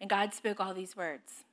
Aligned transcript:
And 0.00 0.08
God 0.08 0.32
spoke 0.32 0.60
all 0.60 0.74
these 0.74 0.96
words 0.96 1.44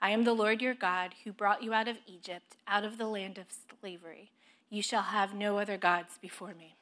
I 0.00 0.10
am 0.10 0.24
the 0.24 0.34
Lord 0.34 0.62
your 0.62 0.74
God 0.74 1.14
who 1.24 1.32
brought 1.32 1.62
you 1.62 1.72
out 1.72 1.88
of 1.88 1.98
Egypt, 2.06 2.56
out 2.66 2.84
of 2.84 2.98
the 2.98 3.06
land 3.06 3.38
of 3.38 3.46
slavery. 3.80 4.30
You 4.68 4.82
shall 4.82 5.02
have 5.02 5.34
no 5.34 5.58
other 5.58 5.76
gods 5.76 6.18
before 6.20 6.54
me. 6.54 6.76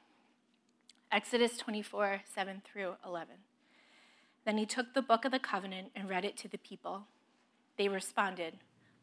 Exodus 1.12 1.56
24, 1.56 2.22
7 2.34 2.62
through 2.64 2.94
11. 3.06 3.34
Then 4.44 4.58
he 4.58 4.66
took 4.66 4.94
the 4.94 5.02
book 5.02 5.24
of 5.24 5.32
the 5.32 5.38
covenant 5.38 5.90
and 5.94 6.08
read 6.08 6.24
it 6.24 6.36
to 6.38 6.48
the 6.48 6.58
people. 6.58 7.04
They 7.76 7.88
responded, 7.88 8.54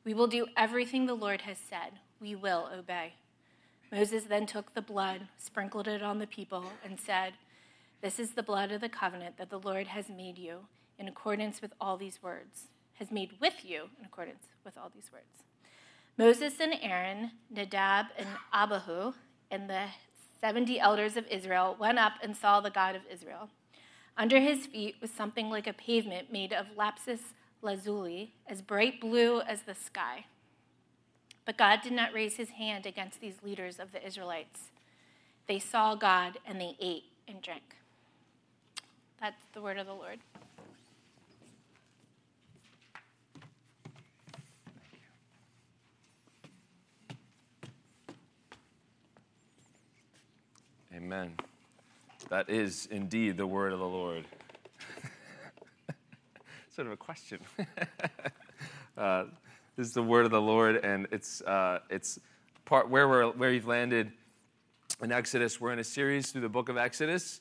We 0.03 0.13
will 0.13 0.27
do 0.27 0.47
everything 0.57 1.05
the 1.05 1.13
Lord 1.13 1.41
has 1.41 1.57
said. 1.57 1.99
We 2.19 2.35
will 2.35 2.69
obey. 2.73 3.13
Moses 3.91 4.25
then 4.25 4.45
took 4.45 4.73
the 4.73 4.81
blood, 4.81 5.27
sprinkled 5.37 5.87
it 5.87 6.01
on 6.01 6.19
the 6.19 6.27
people, 6.27 6.65
and 6.83 6.99
said, 6.99 7.33
This 8.01 8.19
is 8.19 8.31
the 8.31 8.43
blood 8.43 8.71
of 8.71 8.81
the 8.81 8.89
covenant 8.89 9.37
that 9.37 9.49
the 9.49 9.59
Lord 9.59 9.87
has 9.87 10.09
made 10.09 10.37
you 10.37 10.67
in 10.97 11.07
accordance 11.07 11.61
with 11.61 11.73
all 11.79 11.97
these 11.97 12.21
words, 12.21 12.67
has 12.95 13.11
made 13.11 13.31
with 13.39 13.65
you 13.65 13.89
in 13.99 14.05
accordance 14.05 14.43
with 14.63 14.77
all 14.77 14.91
these 14.93 15.11
words. 15.11 15.43
Moses 16.17 16.59
and 16.59 16.75
Aaron, 16.81 17.31
Nadab 17.49 18.07
and 18.17 18.27
Abihu, 18.53 19.13
and 19.49 19.69
the 19.69 19.85
70 20.39 20.79
elders 20.79 21.17
of 21.17 21.25
Israel 21.27 21.75
went 21.79 21.99
up 21.99 22.13
and 22.21 22.35
saw 22.35 22.61
the 22.61 22.69
God 22.69 22.95
of 22.95 23.01
Israel. 23.11 23.49
Under 24.17 24.39
his 24.39 24.65
feet 24.65 24.95
was 25.01 25.09
something 25.09 25.49
like 25.49 25.67
a 25.67 25.73
pavement 25.73 26.31
made 26.31 26.53
of 26.53 26.65
lapis 26.75 27.33
lazuli, 27.61 28.33
as 28.47 28.61
bright 28.61 28.99
blue 28.99 29.41
as 29.41 29.63
the 29.63 29.75
sky. 29.75 30.25
But 31.45 31.57
God 31.57 31.81
did 31.81 31.93
not 31.93 32.13
raise 32.13 32.35
his 32.35 32.51
hand 32.51 32.85
against 32.85 33.21
these 33.21 33.41
leaders 33.43 33.79
of 33.79 33.91
the 33.91 34.05
Israelites. 34.05 34.71
They 35.47 35.59
saw 35.59 35.95
God 35.95 36.37
and 36.45 36.59
they 36.59 36.75
ate 36.79 37.05
and 37.27 37.41
drank. 37.41 37.75
That's 39.19 39.45
the 39.53 39.61
word 39.61 39.77
of 39.77 39.87
the 39.87 39.93
Lord. 39.93 40.19
Amen. 50.93 51.35
That 52.29 52.49
is 52.49 52.85
indeed 52.91 53.37
the 53.37 53.47
word 53.47 53.71
of 53.71 53.79
the 53.79 53.87
Lord. 53.87 54.25
sort 56.75 56.85
of 56.85 56.91
a 56.91 56.97
question. 56.97 57.39
uh, 58.97 59.23
this 59.77 59.87
is 59.87 59.93
the 59.93 60.03
word 60.03 60.25
of 60.25 60.31
the 60.31 60.41
Lord, 60.41 60.75
and 60.83 61.07
it's 61.11 61.41
uh, 61.43 61.79
it's 61.89 62.19
part 62.65 62.89
where 62.89 63.07
we're 63.07 63.31
where 63.31 63.51
you've 63.53 63.67
landed 63.67 64.11
in 65.01 65.13
Exodus. 65.13 65.61
We're 65.61 65.71
in 65.71 65.79
a 65.79 65.83
series 65.85 66.29
through 66.29 66.41
the 66.41 66.49
book 66.49 66.67
of 66.67 66.75
Exodus. 66.75 67.39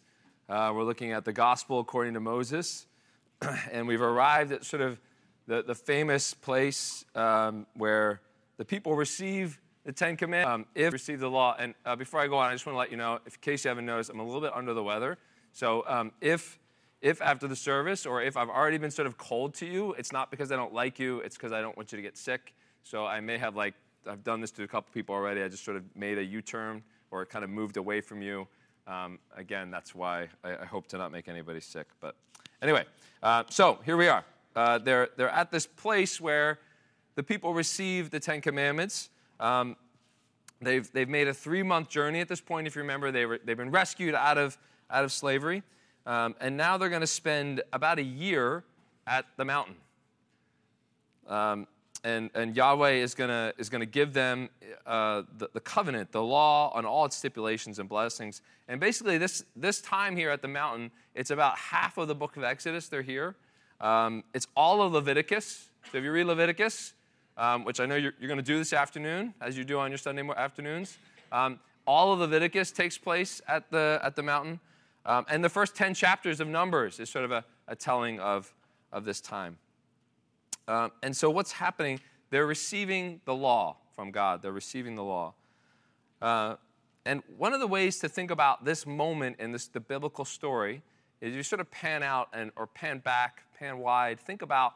Uh, 0.49 0.71
we're 0.73 0.85
looking 0.85 1.11
at 1.11 1.25
the 1.25 1.33
gospel 1.33 1.81
according 1.81 2.15
to 2.15 2.21
Moses, 2.21 2.87
and 3.73 3.89
we've 3.89 4.01
arrived 4.01 4.53
at 4.53 4.65
sort 4.65 4.81
of 4.81 5.01
the, 5.49 5.65
the 5.65 5.75
famous 5.75 6.35
place 6.35 7.05
um, 7.17 7.67
where 7.75 8.21
the 8.59 8.65
people 8.65 8.95
receive 8.95 9.59
the 9.91 9.97
Ten 9.97 10.17
Commandments. 10.17 10.69
Um, 10.69 10.81
if 10.81 10.93
receive 10.93 11.19
the 11.19 11.29
law, 11.29 11.57
and 11.59 11.75
uh, 11.85 11.97
before 11.97 12.21
I 12.21 12.29
go 12.29 12.39
on, 12.39 12.49
I 12.49 12.53
just 12.53 12.65
want 12.65 12.75
to 12.75 12.79
let 12.79 12.93
you 12.93 12.97
know, 12.97 13.19
in 13.27 13.33
case 13.41 13.65
you 13.65 13.71
haven't 13.71 13.87
noticed, 13.87 14.09
I'm 14.09 14.21
a 14.21 14.25
little 14.25 14.41
bit 14.41 14.53
under 14.55 14.73
the 14.73 14.85
weather. 14.85 15.19
So 15.53 15.85
um, 15.89 16.13
if 16.21 16.61
if 17.01 17.21
after 17.21 17.49
the 17.49 17.57
service 17.57 18.07
or 18.07 18.23
if 18.23 18.37
I've 18.37 18.51
already 18.51 18.79
been 18.79 18.93
sort 18.93 19.07
of 19.07 19.19
cold 19.19 19.53
to 19.55 19.67
you, 19.67 19.95
it's 19.95 20.13
not 20.13 20.31
because 20.31 20.53
I 20.53 20.57
don't 20.57 20.73
like 20.73 21.01
you, 21.01 21.19
it's 21.21 21.37
because 21.37 21.51
I 21.51 21.61
don't 21.61 21.77
want 21.77 21.91
you 21.91 21.97
to 21.97 22.03
get 22.03 22.17
sick. 22.17 22.55
So 22.85 23.05
I 23.05 23.19
may 23.21 23.37
have 23.37 23.57
like 23.57 23.75
I've 24.07 24.23
done 24.23 24.41
this 24.41 24.53
to 24.53 24.63
a 24.63 24.69
couple 24.69 24.93
people 24.95 25.13
already. 25.13 25.43
I 25.43 25.49
just 25.49 25.65
sort 25.65 25.77
of 25.77 25.83
made 25.97 26.19
a 26.19 26.25
U-turn 26.25 26.85
or 27.11 27.27
kind 27.27 27.43
of 27.43 27.51
moved 27.51 27.77
away 27.77 28.01
from 28.01 28.23
you. 28.23 28.47
Um, 28.87 29.19
again, 29.37 29.73
that's 29.73 29.93
why 29.93 30.29
I, 30.45 30.53
I, 30.53 30.65
hope 30.67 30.87
to 30.89 30.99
not 30.99 31.11
make 31.11 31.29
anybody 31.29 31.61
sick. 31.61 31.87
But 32.01 32.15
anyway, 32.63 32.85
uh, 33.25 33.45
so 33.51 33.79
here 33.85 33.97
we 33.97 34.07
are. 34.07 34.25
Uh, 34.55 34.79
they're 34.79 35.09
they're 35.17 35.31
at 35.31 35.51
this 35.51 35.67
place 35.67 36.21
where 36.21 36.61
the 37.17 37.25
people 37.25 37.55
receive 37.55 38.11
the 38.11 38.21
Ten 38.21 38.41
Commandments. 38.41 39.11
Um, 39.41 39.77
they've, 40.61 40.91
they've 40.93 41.09
made 41.09 41.27
a 41.27 41.35
three 41.35 41.65
month 41.65 41.89
journey 41.89 42.21
at 42.21 42.29
this 42.29 42.41
point. 42.41 42.69
If 42.69 42.77
you 42.77 42.83
remember, 42.83 43.11
they 43.11 43.27
were, 43.27 43.41
they've 43.45 43.57
been 43.57 43.73
rescued 43.73 44.15
out 44.15 44.39
of, 44.39 44.57
out 44.91 45.03
of 45.03 45.11
slavery. 45.11 45.65
Um, 46.07 46.37
and 46.41 46.57
now 46.57 46.79
they're 46.79 46.89
going 46.89 47.01
to 47.01 47.07
spend 47.07 47.63
about 47.73 47.99
a 47.99 48.03
year 48.03 48.65
at 49.07 49.27
the 49.37 49.45
mountain. 49.45 49.75
Um, 51.27 51.67
and, 52.05 52.31
and 52.35 52.57
Yahweh 52.57 52.93
is 52.93 53.15
going 53.15 53.29
to 53.29 53.53
is 53.59 53.69
gonna 53.69 53.85
give 53.85 54.15
them 54.15 54.49
uh, 54.87 55.23
the, 55.37 55.51
the 55.53 55.61
covenant, 55.61 56.13
the 56.13 56.23
law 56.23 56.71
on 56.75 56.87
all 56.87 57.05
its 57.05 57.17
stipulations 57.17 57.79
and 57.79 57.89
blessings. 57.89 58.41
And 58.69 58.81
basically, 58.81 59.19
this, 59.19 59.45
this 59.55 59.81
time 59.81 60.17
here 60.17 60.31
at 60.31 60.43
the 60.43 60.49
mountain, 60.49 60.91
it's 61.15 61.31
about 61.31 61.59
half 61.59 61.99
of 61.99 62.09
the 62.09 62.15
book 62.15 62.37
of 62.37 62.45
Exodus, 62.45 62.89
they're 62.89 63.03
here. 63.03 63.37
Um, 63.81 64.25
it's 64.35 64.47
all 64.57 64.83
of 64.83 64.93
Leviticus. 64.93 65.69
So 65.91 65.99
if 65.99 66.05
you 66.05 66.13
read 66.13 66.25
Leviticus, 66.25 66.95
um, 67.41 67.65
which 67.65 67.81
I 67.81 67.87
know 67.87 67.97
you're, 67.97 68.13
you're 68.21 68.29
going 68.29 68.39
to 68.39 68.45
do 68.45 68.59
this 68.59 68.75
afternoon, 68.75 69.33
as 69.41 69.57
you 69.57 69.65
do 69.65 69.79
on 69.79 69.91
your 69.91 69.99
Sunday 69.99 70.23
afternoons. 70.37 70.99
Um, 71.33 71.59
all 71.87 72.13
of 72.13 72.21
Leviticus 72.21 72.71
takes 72.71 72.99
place 72.99 73.41
at 73.49 73.71
the, 73.71 73.99
at 74.05 74.15
the 74.15 74.23
mountain. 74.23 74.61
Um, 75.07 75.25
and 75.29 75.43
the 75.43 75.49
first 75.49 75.75
10 75.75 75.95
chapters 75.95 76.41
of 76.41 76.49
Numbers 76.49 77.01
is 77.01 77.09
sort 77.09 77.25
of 77.25 77.33
a, 77.33 77.43
a 77.67 77.75
telling 77.75 78.21
of, 78.21 78.53
of 78.93 79.07
this 79.07 79.23
time. 79.23 79.57
Um, 80.69 80.93
and 81.03 81.17
so, 81.17 81.31
what's 81.31 81.53
happening? 81.53 81.99
They're 82.29 82.47
receiving 82.47 83.23
the 83.25 83.35
law 83.35 83.79
from 83.97 84.11
God, 84.11 84.43
they're 84.43 84.53
receiving 84.53 84.95
the 84.95 85.03
law. 85.03 85.33
Uh, 86.21 86.57
and 87.07 87.23
one 87.39 87.55
of 87.55 87.61
the 87.61 87.67
ways 87.67 87.99
to 88.01 88.09
think 88.11 88.31
about 88.31 88.67
this 88.67 88.87
moment 88.87 89.37
in 89.41 89.53
this, 89.53 89.67
the 89.67 89.81
biblical 89.81 90.27
story 90.27 90.83
is 91.23 91.35
you 91.35 91.43
sort 91.43 91.61
of 91.61 91.71
pan 91.71 92.03
out 92.03 92.29
and, 92.35 92.53
or 92.57 92.67
pan 92.67 92.99
back, 92.99 93.43
pan 93.59 93.79
wide, 93.79 94.21
think 94.21 94.43
about 94.43 94.75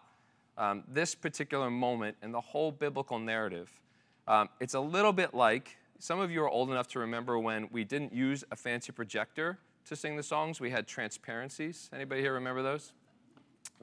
um, 0.57 0.85
this 0.89 1.15
particular 1.15 1.71
moment 1.71 2.17
and 2.23 2.33
the 2.33 2.41
whole 2.41 2.73
biblical 2.73 3.19
narrative. 3.19 3.71
Um, 4.27 4.49
it's 4.61 4.75
a 4.75 4.81
little 4.81 5.13
bit 5.13 5.35
like 5.35 5.77
some 5.99 6.21
of 6.21 6.31
you 6.31 6.43
are 6.43 6.49
old 6.49 6.71
enough 6.71 6.89
to 6.89 6.99
remember 6.99 7.39
when 7.39 7.69
we 7.71 7.85
didn't 7.85 8.13
use 8.13 8.45
a 8.51 8.57
fancy 8.57 8.93
projector 8.93 9.59
to 9.87 9.97
sing 9.97 10.17
the 10.17 10.23
songs. 10.23 10.61
We 10.61 10.71
had 10.71 10.87
transparencies. 10.87 11.91
Anybody 11.93 12.21
here 12.21 12.35
remember 12.35 12.63
those? 12.63 12.93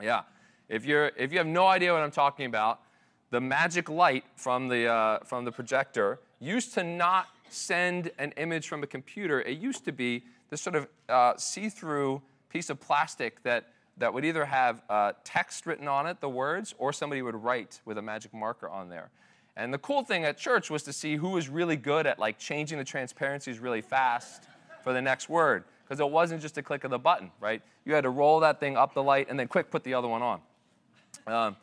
Yeah. 0.01 0.23
If, 0.69 0.85
you're, 0.85 1.11
if 1.17 1.31
you 1.31 1.37
have 1.37 1.47
no 1.47 1.67
idea 1.67 1.93
what 1.93 2.01
I'm 2.01 2.11
talking 2.11 2.45
about, 2.45 2.81
the 3.29 3.41
magic 3.41 3.89
light 3.89 4.25
from 4.35 4.67
the, 4.67 4.87
uh, 4.87 5.19
from 5.19 5.45
the 5.45 5.51
projector 5.51 6.19
used 6.39 6.73
to 6.73 6.83
not 6.83 7.27
send 7.49 8.11
an 8.17 8.33
image 8.37 8.67
from 8.67 8.83
a 8.83 8.87
computer. 8.87 9.41
It 9.41 9.57
used 9.57 9.85
to 9.85 9.91
be 9.91 10.23
this 10.49 10.61
sort 10.61 10.75
of 10.75 10.87
uh, 11.09 11.37
see 11.37 11.69
through 11.69 12.21
piece 12.49 12.69
of 12.69 12.79
plastic 12.79 13.41
that 13.43 13.69
that 14.01 14.13
would 14.13 14.25
either 14.25 14.45
have 14.45 14.81
uh, 14.89 15.13
text 15.23 15.65
written 15.65 15.87
on 15.87 16.07
it, 16.07 16.19
the 16.21 16.29
words, 16.29 16.73
or 16.77 16.91
somebody 16.91 17.21
would 17.21 17.35
write 17.35 17.81
with 17.85 17.97
a 17.97 18.01
magic 18.01 18.33
marker 18.33 18.67
on 18.67 18.89
there. 18.89 19.09
And 19.55 19.73
the 19.73 19.77
cool 19.77 20.03
thing 20.03 20.25
at 20.25 20.37
church 20.37 20.69
was 20.69 20.83
to 20.83 20.93
see 20.93 21.17
who 21.17 21.29
was 21.29 21.49
really 21.49 21.75
good 21.75 22.07
at 22.07 22.17
like 22.17 22.39
changing 22.39 22.77
the 22.77 22.83
transparencies 22.83 23.59
really 23.59 23.81
fast 23.81 24.43
for 24.83 24.91
the 24.91 25.01
next 25.01 25.29
word. 25.29 25.65
Because 25.83 25.99
it 25.99 26.09
wasn't 26.09 26.41
just 26.41 26.57
a 26.57 26.63
click 26.63 26.83
of 26.83 26.89
the 26.89 26.97
button, 26.97 27.31
right? 27.39 27.61
You 27.85 27.93
had 27.93 28.05
to 28.05 28.09
roll 28.09 28.39
that 28.39 28.59
thing 28.59 28.77
up 28.77 28.93
the 28.93 29.03
light 29.03 29.27
and 29.29 29.37
then 29.37 29.47
quick 29.47 29.69
put 29.69 29.83
the 29.83 29.93
other 29.93 30.07
one 30.07 30.21
on. 30.21 30.41
Um, 31.27 31.55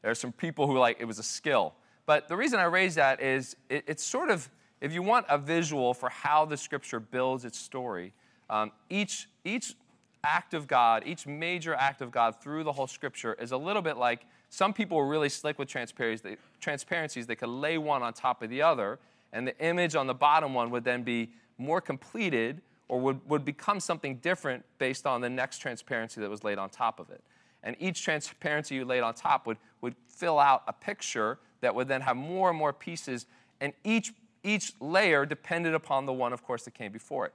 there 0.00 0.10
are 0.10 0.14
some 0.14 0.32
people 0.32 0.66
who 0.66 0.78
like 0.78 0.98
it 1.00 1.04
was 1.04 1.18
a 1.18 1.24
skill. 1.24 1.74
But 2.06 2.28
the 2.28 2.36
reason 2.36 2.60
I 2.60 2.64
raise 2.64 2.94
that 2.94 3.20
is 3.20 3.56
it, 3.68 3.84
it's 3.86 4.04
sort 4.04 4.30
of, 4.30 4.48
if 4.80 4.92
you 4.92 5.02
want 5.02 5.26
a 5.28 5.36
visual 5.36 5.92
for 5.92 6.08
how 6.08 6.44
the 6.44 6.56
scripture 6.56 7.00
builds 7.00 7.44
its 7.44 7.58
story, 7.58 8.12
um, 8.48 8.70
each, 8.88 9.28
each 9.44 9.74
act 10.24 10.54
of 10.54 10.66
God, 10.66 11.04
each 11.06 11.26
major 11.26 11.74
act 11.74 12.00
of 12.00 12.10
God 12.10 12.40
through 12.42 12.64
the 12.64 12.72
whole 12.72 12.86
scripture 12.86 13.34
is 13.34 13.52
a 13.52 13.56
little 13.56 13.82
bit 13.82 13.96
like 13.96 14.26
some 14.50 14.72
people 14.72 14.96
were 14.96 15.08
really 15.08 15.28
slick 15.28 15.58
with 15.58 15.68
transparencies. 15.68 17.26
They 17.26 17.36
could 17.36 17.48
lay 17.48 17.78
one 17.78 18.02
on 18.02 18.12
top 18.12 18.42
of 18.42 18.50
the 18.50 18.62
other, 18.62 18.98
and 19.32 19.46
the 19.46 19.58
image 19.58 19.94
on 19.94 20.06
the 20.06 20.14
bottom 20.14 20.54
one 20.54 20.70
would 20.70 20.84
then 20.84 21.02
be 21.02 21.30
more 21.58 21.80
completed 21.80 22.60
or 22.88 23.00
would, 23.00 23.20
would 23.28 23.44
become 23.44 23.80
something 23.80 24.16
different 24.16 24.64
based 24.78 25.06
on 25.06 25.20
the 25.20 25.28
next 25.28 25.58
transparency 25.58 26.20
that 26.20 26.30
was 26.30 26.44
laid 26.44 26.58
on 26.58 26.70
top 26.70 27.00
of 27.00 27.10
it. 27.10 27.22
And 27.62 27.76
each 27.80 28.04
transparency 28.04 28.74
you 28.74 28.84
laid 28.84 29.00
on 29.00 29.14
top 29.14 29.46
would, 29.46 29.56
would 29.80 29.94
fill 30.06 30.38
out 30.38 30.62
a 30.68 30.72
picture 30.72 31.38
that 31.62 31.74
would 31.74 31.88
then 31.88 32.02
have 32.02 32.16
more 32.16 32.50
and 32.50 32.58
more 32.58 32.72
pieces, 32.72 33.26
and 33.60 33.72
each, 33.84 34.12
each 34.42 34.72
layer 34.80 35.24
depended 35.24 35.74
upon 35.74 36.06
the 36.06 36.12
one, 36.12 36.32
of 36.32 36.44
course, 36.44 36.64
that 36.64 36.74
came 36.74 36.92
before 36.92 37.26
it. 37.26 37.32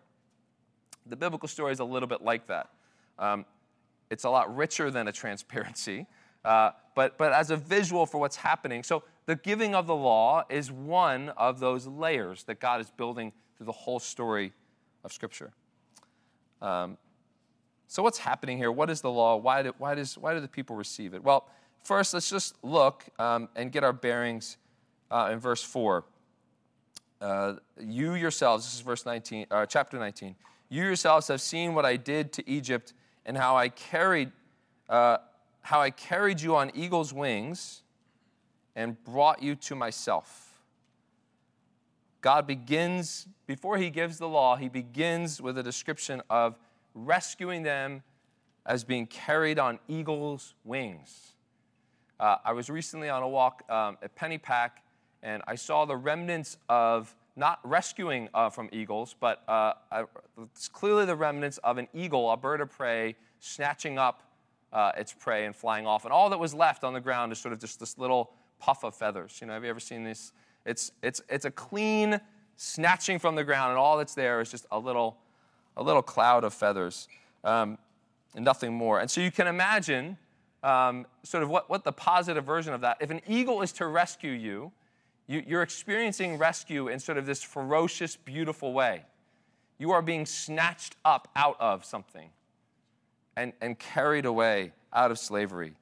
The 1.07 1.15
biblical 1.15 1.49
story 1.49 1.71
is 1.71 1.79
a 1.79 1.85
little 1.85 2.07
bit 2.07 2.21
like 2.21 2.45
that. 2.47 2.69
Um, 3.19 3.45
it's 4.09 4.23
a 4.23 4.29
lot 4.29 4.55
richer 4.55 4.89
than 4.89 5.07
a 5.07 5.11
transparency, 5.11 6.07
uh, 6.45 6.71
but, 6.95 7.17
but 7.17 7.31
as 7.31 7.51
a 7.51 7.57
visual 7.57 8.05
for 8.05 8.17
what's 8.17 8.37
happening. 8.37 8.81
So 8.81 9.03
the 9.25 9.35
giving 9.35 9.75
of 9.75 9.85
the 9.85 9.95
law 9.95 10.43
is 10.49 10.71
one 10.71 11.29
of 11.29 11.59
those 11.59 11.85
layers 11.85 12.43
that 12.45 12.59
God 12.59 12.81
is 12.81 12.89
building 12.89 13.31
through 13.57 13.67
the 13.67 13.71
whole 13.71 13.99
story 13.99 14.53
of 15.03 15.13
Scripture. 15.13 15.51
Um, 16.61 16.97
so 17.87 18.03
what's 18.03 18.17
happening 18.17 18.57
here? 18.57 18.71
What 18.71 18.89
is 18.89 19.01
the 19.01 19.11
law? 19.11 19.35
Why 19.35 19.63
do, 19.63 19.73
why, 19.77 19.95
does, 19.95 20.17
why 20.17 20.33
do 20.33 20.39
the 20.39 20.47
people 20.47 20.75
receive 20.75 21.13
it? 21.13 21.23
Well, 21.23 21.47
first, 21.83 22.13
let's 22.13 22.29
just 22.29 22.55
look 22.63 23.05
um, 23.17 23.49
and 23.55 23.71
get 23.71 23.83
our 23.83 23.93
bearings 23.93 24.57
uh, 25.11 25.29
in 25.31 25.39
verse 25.39 25.63
4. 25.63 26.03
Uh, 27.21 27.53
you 27.79 28.13
yourselves, 28.13 28.65
this 28.65 28.75
is 28.75 28.81
verse 28.81 29.05
19, 29.05 29.47
uh, 29.51 29.65
chapter 29.65 29.97
19, 29.97 30.35
you 30.69 30.83
yourselves 30.83 31.27
have 31.27 31.41
seen 31.41 31.73
what 31.73 31.85
I 31.85 31.97
did 31.97 32.31
to 32.33 32.49
Egypt 32.49 32.93
and 33.29 33.37
how 33.37 33.55
I 33.55 33.69
carried, 33.69 34.31
uh, 34.89 35.17
how 35.61 35.79
I 35.79 35.91
carried 35.91 36.41
you 36.41 36.55
on 36.55 36.71
eagle's 36.73 37.13
wings 37.13 37.83
and 38.75 39.01
brought 39.03 39.43
you 39.43 39.53
to 39.53 39.75
myself. 39.75 40.59
God 42.21 42.47
begins, 42.47 43.27
before 43.45 43.77
he 43.77 43.91
gives 43.91 44.17
the 44.17 44.27
law, 44.27 44.55
he 44.55 44.67
begins 44.67 45.39
with 45.39 45.59
a 45.59 45.63
description 45.63 46.23
of 46.27 46.57
rescuing 46.95 47.61
them 47.61 48.01
as 48.65 48.83
being 48.83 49.05
carried 49.05 49.59
on 49.59 49.77
eagle's 49.87 50.55
wings. 50.63 51.33
Uh, 52.19 52.37
I 52.43 52.53
was 52.53 52.67
recently 52.67 53.09
on 53.09 53.21
a 53.21 53.29
walk 53.29 53.63
um, 53.69 53.99
at 54.01 54.15
Pennypack, 54.15 54.71
and 55.21 55.43
I 55.45 55.53
saw 55.53 55.85
the 55.85 55.95
remnants 55.95 56.57
of 56.67 57.15
not 57.39 57.59
rescuing 57.63 58.29
uh, 58.33 58.49
from 58.49 58.69
eagles, 58.71 59.15
but 59.19 59.43
uh, 59.47 59.73
it's 60.43 60.67
clearly 60.67 61.05
the 61.05 61.15
remnants 61.15 61.57
of 61.59 61.77
an 61.77 61.87
eagle, 61.93 62.29
a 62.31 62.37
bird 62.37 62.61
of 62.61 62.69
prey, 62.69 63.15
snatching 63.39 63.97
up 63.97 64.21
uh, 64.73 64.91
its 64.97 65.13
prey 65.13 65.45
and 65.45 65.55
flying 65.55 65.87
off. 65.87 66.03
And 66.03 66.13
all 66.13 66.29
that 66.29 66.39
was 66.39 66.53
left 66.53 66.83
on 66.83 66.93
the 66.93 66.99
ground 66.99 67.31
is 67.31 67.39
sort 67.39 67.53
of 67.53 67.59
just 67.59 67.79
this 67.79 67.97
little 67.97 68.31
puff 68.59 68.83
of 68.83 68.93
feathers. 68.93 69.39
You 69.41 69.47
know, 69.47 69.53
have 69.53 69.63
you 69.63 69.69
ever 69.69 69.79
seen 69.79 70.03
this? 70.03 70.33
It's, 70.65 70.91
it's, 71.01 71.21
it's 71.29 71.45
a 71.45 71.51
clean 71.51 72.19
snatching 72.57 73.17
from 73.17 73.35
the 73.35 73.43
ground, 73.43 73.71
and 73.71 73.79
all 73.79 73.97
that's 73.97 74.13
there 74.13 74.41
is 74.41 74.51
just 74.51 74.67
a 74.69 74.77
little, 74.77 75.17
a 75.77 75.81
little 75.81 76.01
cloud 76.01 76.43
of 76.43 76.53
feathers, 76.53 77.07
um, 77.45 77.77
and 78.35 78.43
nothing 78.43 78.73
more. 78.73 78.99
And 78.99 79.09
so 79.09 79.21
you 79.21 79.31
can 79.31 79.47
imagine 79.47 80.17
um, 80.61 81.07
sort 81.23 81.41
of 81.41 81.49
what, 81.49 81.69
what 81.69 81.85
the 81.85 81.93
positive 81.93 82.43
version 82.43 82.73
of 82.73 82.81
that. 82.81 82.97
If 82.99 83.09
an 83.11 83.21
eagle 83.25 83.61
is 83.61 83.71
to 83.73 83.87
rescue 83.87 84.31
you, 84.33 84.73
you're 85.29 85.61
experiencing 85.61 86.37
rescue 86.39 86.87
in 86.87 86.99
sort 86.99 87.17
of 87.17 87.25
this 87.25 87.43
ferocious, 87.43 88.15
beautiful 88.15 88.73
way. 88.73 89.05
You 89.77 89.91
are 89.91 90.01
being 90.01 90.25
snatched 90.25 90.95
up 91.05 91.27
out 91.35 91.55
of 91.59 91.85
something 91.85 92.31
and, 93.37 93.53
and 93.61 93.77
carried 93.77 94.25
away 94.25 94.73
out 94.91 95.11
of 95.11 95.19
slavery. 95.19 95.75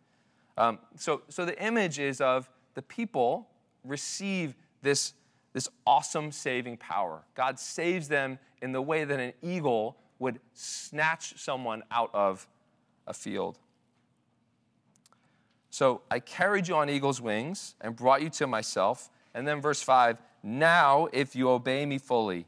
Um, 0.58 0.80
so, 0.96 1.22
so 1.30 1.46
the 1.46 1.62
image 1.64 1.98
is 1.98 2.20
of 2.20 2.50
the 2.74 2.82
people 2.82 3.48
receive 3.86 4.54
this, 4.82 5.14
this 5.54 5.70
awesome 5.86 6.32
saving 6.32 6.78
power. 6.78 7.24
God 7.34 7.58
saves 7.58 8.08
them 8.08 8.40
in 8.62 8.74
the 8.74 8.82
way 8.82 9.06
that 9.06 9.20
an 9.20 9.34
eagle 9.42 9.98
would 10.20 10.40
snatch 10.54 11.40
someone 11.42 11.84
out 11.90 12.10
of 12.14 12.48
a 13.06 13.14
field. 13.14 13.60
So 15.70 16.02
I 16.10 16.20
carried 16.20 16.68
you 16.68 16.76
on 16.76 16.90
eagle's 16.90 17.22
wings 17.22 17.76
and 17.82 17.96
brought 17.96 18.22
you 18.22 18.30
to 18.32 18.48
myself. 18.48 19.10
And 19.34 19.48
then 19.48 19.62
verse 19.62 19.82
5 19.82 20.18
Now, 20.44 21.08
if 21.14 21.36
you 21.36 21.50
obey 21.50 21.86
me 21.86 21.98
fully 21.98 22.46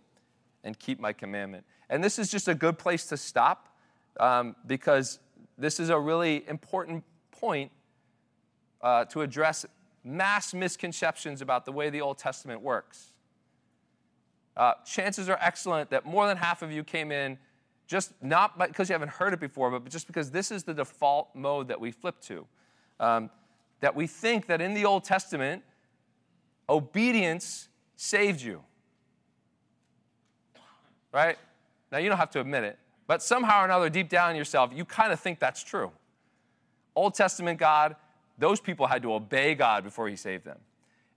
and 0.63 0.77
keep 0.77 0.99
my 0.99 1.13
commandment. 1.13 1.65
And 1.89 2.03
this 2.03 2.19
is 2.19 2.29
just 2.29 2.47
a 2.47 2.55
good 2.55 2.77
place 2.77 3.05
to 3.07 3.17
stop 3.17 3.75
um, 4.19 4.55
because 4.67 5.19
this 5.57 5.79
is 5.79 5.89
a 5.89 5.99
really 5.99 6.47
important 6.47 7.03
point 7.31 7.71
uh, 8.81 9.05
to 9.05 9.21
address 9.21 9.65
mass 10.03 10.53
misconceptions 10.53 11.41
about 11.41 11.65
the 11.65 11.71
way 11.71 11.89
the 11.89 12.01
Old 12.01 12.17
Testament 12.17 12.61
works. 12.61 13.13
Uh, 14.55 14.73
chances 14.85 15.29
are 15.29 15.37
excellent 15.41 15.89
that 15.89 16.05
more 16.05 16.27
than 16.27 16.37
half 16.37 16.61
of 16.61 16.71
you 16.71 16.83
came 16.83 17.11
in 17.11 17.37
just 17.87 18.13
not 18.21 18.57
because 18.59 18.87
you 18.87 18.93
haven't 18.93 19.09
heard 19.09 19.33
it 19.33 19.39
before, 19.39 19.71
but 19.71 19.89
just 19.89 20.05
because 20.05 20.29
this 20.29 20.51
is 20.51 20.63
the 20.63 20.73
default 20.73 21.29
mode 21.33 21.67
that 21.69 21.79
we 21.79 21.91
flip 21.91 22.19
to. 22.21 22.45
Um, 22.99 23.31
that 23.79 23.95
we 23.95 24.05
think 24.05 24.45
that 24.47 24.61
in 24.61 24.73
the 24.73 24.85
Old 24.85 25.03
Testament, 25.05 25.63
obedience 26.69 27.67
saved 27.95 28.41
you. 28.41 28.63
Right? 31.11 31.37
Now, 31.91 31.97
you 31.97 32.07
don't 32.07 32.19
have 32.19 32.31
to 32.31 32.39
admit 32.39 32.63
it, 32.63 32.77
but 33.07 33.23
somehow 33.23 33.61
or 33.61 33.65
another, 33.65 33.89
deep 33.89 34.09
down 34.09 34.29
in 34.31 34.35
yourself, 34.37 34.71
you 34.73 34.85
kind 34.85 35.11
of 35.11 35.19
think 35.19 35.39
that's 35.39 35.63
true. 35.63 35.91
Old 36.95 37.15
Testament 37.15 37.59
God 37.59 37.95
those 38.39 38.61
people 38.61 38.87
had 38.87 39.03
to 39.03 39.13
obey 39.13 39.53
God 39.53 39.83
before 39.83 40.07
He 40.07 40.15
saved 40.15 40.45
them. 40.45 40.57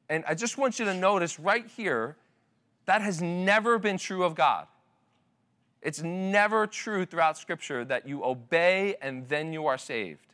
And 0.08 0.24
I 0.26 0.34
just 0.34 0.58
want 0.58 0.78
you 0.78 0.84
to 0.84 0.94
notice 0.94 1.38
right 1.38 1.66
here 1.66 2.16
that 2.84 3.00
has 3.00 3.22
never 3.22 3.78
been 3.78 3.96
true 3.96 4.24
of 4.24 4.34
God. 4.34 4.66
It's 5.80 6.02
never 6.02 6.66
true 6.66 7.06
throughout 7.06 7.38
Scripture 7.38 7.84
that 7.84 8.06
you 8.06 8.24
obey 8.24 8.96
and 9.00 9.28
then 9.28 9.52
you 9.52 9.66
are 9.66 9.78
saved. 9.78 10.26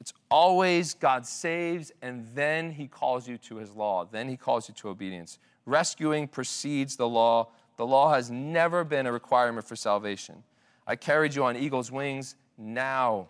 It's 0.00 0.12
always 0.32 0.94
God 0.94 1.26
saves 1.26 1.92
and 2.00 2.26
then 2.34 2.72
He 2.72 2.88
calls 2.88 3.28
you 3.28 3.36
to 3.38 3.56
His 3.56 3.72
law, 3.76 4.08
then 4.10 4.28
He 4.28 4.36
calls 4.36 4.68
you 4.68 4.74
to 4.76 4.88
obedience. 4.88 5.38
Rescuing 5.66 6.26
precedes 6.26 6.96
the 6.96 7.08
law. 7.08 7.48
The 7.76 7.86
law 7.86 8.12
has 8.12 8.30
never 8.30 8.82
been 8.82 9.06
a 9.06 9.12
requirement 9.12 9.66
for 9.66 9.76
salvation. 9.76 10.42
I 10.86 10.96
carried 10.96 11.34
you 11.34 11.44
on 11.44 11.56
eagle's 11.56 11.92
wings. 11.92 12.34
Now 12.58 13.28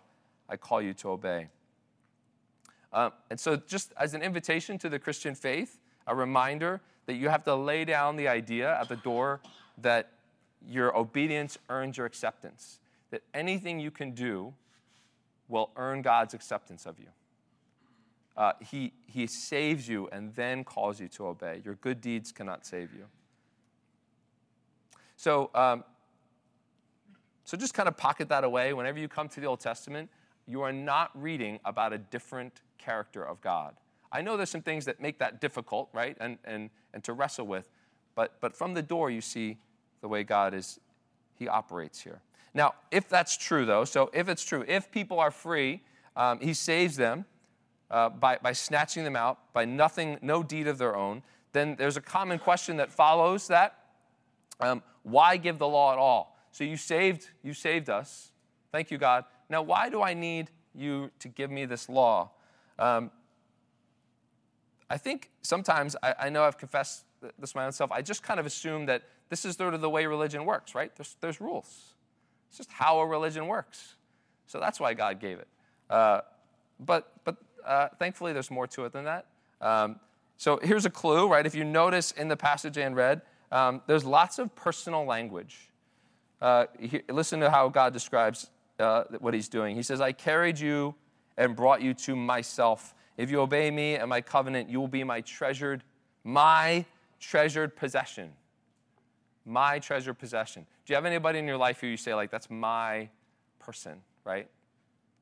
I 0.49 0.57
call 0.57 0.81
you 0.81 0.95
to 0.95 1.11
obey. 1.11 1.49
Uh, 2.93 3.11
and 3.31 3.41
so, 3.41 3.57
just 3.57 3.93
as 3.97 4.15
an 4.15 4.23
invitation 4.23 4.79
to 4.79 4.89
the 4.89 4.99
Christian 4.99 5.35
faith, 5.35 5.81
a 6.07 6.15
reminder 6.15 6.81
that 7.07 7.15
you 7.15 7.29
have 7.29 7.43
to 7.45 7.55
lay 7.55 7.85
down 7.85 8.17
the 8.17 8.29
idea 8.29 8.79
at 8.79 8.89
the 8.89 8.97
door 8.97 9.41
that 9.79 10.11
your 10.67 10.97
obedience 10.97 11.59
earns 11.69 11.97
your 11.97 12.07
acceptance, 12.07 12.81
that 13.11 13.23
anything 13.35 13.81
you 13.81 13.91
can 13.91 14.13
do 14.13 14.53
will 15.49 15.71
earn 15.77 16.03
God's 16.03 16.35
acceptance 16.35 16.87
of 16.87 16.99
you. 16.99 17.09
Uh, 18.37 18.53
he, 18.61 18.93
he 19.07 19.27
saves 19.27 19.89
you 19.89 20.09
and 20.11 20.35
then 20.35 20.65
calls 20.65 21.01
you 21.01 21.09
to 21.09 21.27
obey. 21.27 21.61
Your 21.65 21.75
good 21.75 22.01
deeds 22.01 22.33
cannot 22.33 22.65
save 22.65 22.93
you. 22.95 23.05
So, 25.17 25.51
um, 25.55 25.85
so 27.45 27.57
just 27.57 27.75
kind 27.75 27.89
of 27.89 27.97
pocket 27.97 28.29
that 28.31 28.45
away. 28.45 28.73
Whenever 28.73 28.99
you 28.99 29.09
come 29.09 29.29
to 29.29 29.41
the 29.41 29.47
Old 29.47 29.61
Testament, 29.61 30.09
you 30.47 30.63
are 30.63 30.73
not 30.73 31.11
reading 31.15 31.61
about 31.65 31.93
a 31.93 31.99
different 31.99 32.63
character 32.79 33.23
of 33.23 33.41
God. 33.41 33.75
I 34.11 34.23
know 34.23 34.37
there's 34.37 34.51
some 34.51 34.63
things 34.63 34.85
that 34.87 35.01
make 35.01 35.19
that 35.19 35.41
difficult, 35.41 35.89
right, 35.93 36.17
and, 36.21 36.39
and, 36.45 36.71
and 36.93 37.05
to 37.05 37.13
wrestle 37.13 37.47
with, 37.47 37.71
but, 38.15 38.41
but 38.41 38.57
from 38.57 38.75
the 38.75 38.83
door 38.83 39.11
you 39.11 39.21
see 39.21 39.59
the 40.01 40.09
way 40.09 40.25
God 40.25 40.55
is, 40.55 40.81
He 41.35 41.49
operates 41.49 42.01
here. 42.01 42.21
Now, 42.55 42.75
if 42.91 43.09
that's 43.09 43.37
true, 43.37 43.65
though, 43.65 43.85
so 43.85 44.11
if 44.13 44.29
it's 44.29 44.45
true, 44.45 44.65
if 44.69 44.91
people 44.91 45.19
are 45.19 45.31
free, 45.31 45.83
um, 46.17 46.41
He 46.41 46.55
saves 46.55 46.97
them 46.97 47.25
uh, 47.91 48.09
by, 48.11 48.39
by 48.43 48.53
snatching 48.53 49.05
them 49.05 49.17
out, 49.17 49.53
by 49.53 49.65
nothing, 49.65 50.19
no 50.23 50.43
deed 50.43 50.67
of 50.67 50.79
their 50.79 50.97
own, 50.97 51.23
then 51.53 51.77
there's 51.77 51.97
a 51.97 52.01
common 52.01 52.39
question 52.39 52.77
that 52.79 52.91
follows 52.91 53.49
that. 53.49 53.79
Um, 54.61 54.83
why 55.03 55.37
give 55.37 55.59
the 55.59 55.69
law 55.69 55.93
at 55.93 55.99
all? 55.99 56.37
So 56.53 56.65
you 56.65 56.77
saved, 56.77 57.29
you 57.43 57.55
saved 57.55 57.91
us. 57.91 58.31
Thank 58.71 58.91
you, 58.91 58.99
God. 58.99 59.25
Now, 59.49 59.63
why 59.63 59.91
do 59.91 60.03
I 60.03 60.15
need 60.15 60.51
you 60.75 61.11
to 61.19 61.29
give 61.29 61.51
me 61.51 61.67
this 61.67 61.89
law? 61.89 62.31
Um, 62.79 63.11
I 64.89 64.99
think 64.99 65.31
sometimes, 65.43 65.97
I, 66.03 66.15
I, 66.19 66.29
know 66.29 66.45
I've 66.45 66.59
confessed 66.59 67.05
this 67.39 67.55
my 67.55 67.65
own 67.67 67.73
self, 67.73 67.91
I 67.93 68.03
just 68.03 68.23
kind 68.23 68.41
of 68.41 68.47
assume 68.47 68.87
that 68.87 69.03
this 69.29 69.45
is 69.45 69.57
sort 69.57 69.75
of 69.75 69.81
the 69.81 69.91
way 69.91 70.07
religion 70.07 70.45
works, 70.45 70.75
right? 70.75 70.95
There's, 70.97 71.17
there's 71.21 71.41
rules. 71.41 71.92
It's 72.53 72.59
just 72.59 72.71
how 72.71 73.01
a 73.01 73.07
religion 73.07 73.47
works. 73.47 73.95
So 74.47 74.61
that's 74.61 74.79
why 74.79 74.93
God 74.93 75.21
gave 75.21 75.39
it. 75.39 75.49
Uh, 75.89 76.21
but 76.79 77.11
but 77.25 77.37
uh, 77.65 77.89
thankfully, 77.99 78.35
there's 78.35 78.51
more 78.51 78.67
to 78.67 78.85
it 78.85 78.93
than 78.93 79.07
that. 79.07 79.25
Um, 79.63 79.99
so 80.37 80.61
here's 80.63 80.85
a 80.85 80.91
clue, 80.91 81.29
right? 81.29 81.47
If 81.47 81.55
you 81.55 81.65
notice 81.65 82.13
in 82.13 82.29
the 82.29 82.37
passage 82.37 82.77
Ann 82.77 82.95
read, 82.95 83.23
um, 83.51 83.81
there's 83.87 84.05
lots 84.05 84.39
of 84.39 84.55
personal 84.55 85.07
language. 85.07 85.71
Uh, 86.43 86.67
he, 86.79 87.01
listen 87.09 87.41
to 87.41 87.51
how 87.51 87.71
God 87.71 87.95
describes 87.95 88.51
uh, 88.79 89.05
what 89.19 89.33
he's 89.33 89.49
doing. 89.49 89.75
He 89.75 89.83
says, 89.83 90.03
I 90.03 90.13
carried 90.13 90.59
you 90.59 90.95
and 91.39 91.57
brought 91.57 91.81
you 91.81 91.95
to 91.95 92.15
myself. 92.15 92.95
If 93.17 93.31
you 93.31 93.41
obey 93.41 93.71
me 93.71 93.95
and 93.95 94.11
my 94.11 94.21
covenant, 94.21 94.69
you 94.69 94.79
will 94.79 94.89
be 94.89 95.05
my 95.05 95.23
treasured, 95.23 95.85
my 96.23 96.85
treasured 97.19 97.77
possession. 97.77 98.33
My 99.45 99.79
treasure 99.79 100.15
possession. 100.15 100.67
Do 100.85 100.93
you 100.93 100.95
have 100.95 101.05
anybody 101.05 101.39
in 101.39 101.47
your 101.47 101.57
life 101.57 101.81
who 101.81 101.87
you 101.87 101.97
say, 101.97 102.15
like, 102.15 102.31
that's 102.31 102.51
my 102.51 103.09
person, 103.59 104.01
right? 104.25 104.49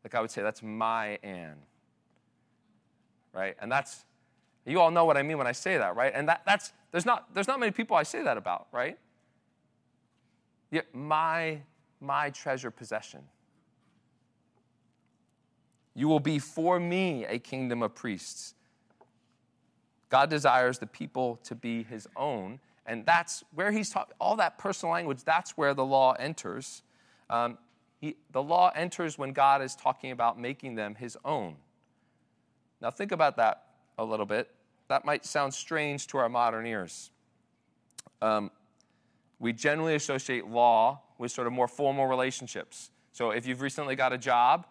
Like 0.04 0.14
I 0.14 0.20
would 0.20 0.30
say, 0.30 0.42
that's 0.42 0.62
my 0.62 1.18
Ann. 1.22 1.56
Right? 3.32 3.56
And 3.60 3.70
that's, 3.70 4.04
you 4.66 4.80
all 4.80 4.90
know 4.90 5.04
what 5.04 5.16
I 5.16 5.22
mean 5.22 5.38
when 5.38 5.46
I 5.46 5.52
say 5.52 5.78
that, 5.78 5.96
right? 5.96 6.12
And 6.14 6.28
that, 6.28 6.42
that's, 6.44 6.72
there's 6.90 7.06
not, 7.06 7.32
there's 7.34 7.48
not 7.48 7.60
many 7.60 7.72
people 7.72 7.96
I 7.96 8.02
say 8.02 8.22
that 8.22 8.36
about, 8.36 8.66
right? 8.72 8.98
Yeah, 10.70 10.82
my, 10.92 11.58
my 12.00 12.30
treasure 12.30 12.70
possession. 12.70 13.20
You 15.94 16.08
will 16.08 16.20
be 16.20 16.38
for 16.38 16.78
me 16.78 17.24
a 17.26 17.38
kingdom 17.38 17.82
of 17.82 17.94
priests. 17.94 18.54
God 20.08 20.30
desires 20.30 20.78
the 20.78 20.86
people 20.86 21.38
to 21.44 21.54
be 21.54 21.82
his 21.84 22.08
own. 22.16 22.58
And 22.90 23.06
that's 23.06 23.44
where 23.54 23.70
he's 23.70 23.88
talking, 23.88 24.14
all 24.20 24.34
that 24.36 24.58
personal 24.58 24.92
language, 24.92 25.22
that's 25.22 25.56
where 25.56 25.74
the 25.74 25.84
law 25.84 26.14
enters. 26.14 26.82
Um, 27.30 27.56
he, 28.00 28.16
the 28.32 28.42
law 28.42 28.72
enters 28.74 29.16
when 29.16 29.32
God 29.32 29.62
is 29.62 29.76
talking 29.76 30.10
about 30.10 30.40
making 30.40 30.74
them 30.74 30.96
his 30.96 31.16
own. 31.24 31.54
Now, 32.82 32.90
think 32.90 33.12
about 33.12 33.36
that 33.36 33.62
a 33.96 34.04
little 34.04 34.26
bit. 34.26 34.50
That 34.88 35.04
might 35.04 35.24
sound 35.24 35.54
strange 35.54 36.08
to 36.08 36.18
our 36.18 36.28
modern 36.28 36.66
ears. 36.66 37.12
Um, 38.20 38.50
we 39.38 39.52
generally 39.52 39.94
associate 39.94 40.48
law 40.48 41.00
with 41.16 41.30
sort 41.30 41.46
of 41.46 41.52
more 41.52 41.68
formal 41.68 42.08
relationships 42.08 42.90
So 43.12 43.30
if 43.30 43.46
you've 43.46 43.60
recently 43.60 43.96
got 43.96 44.12
a 44.12 44.18
job, 44.18 44.66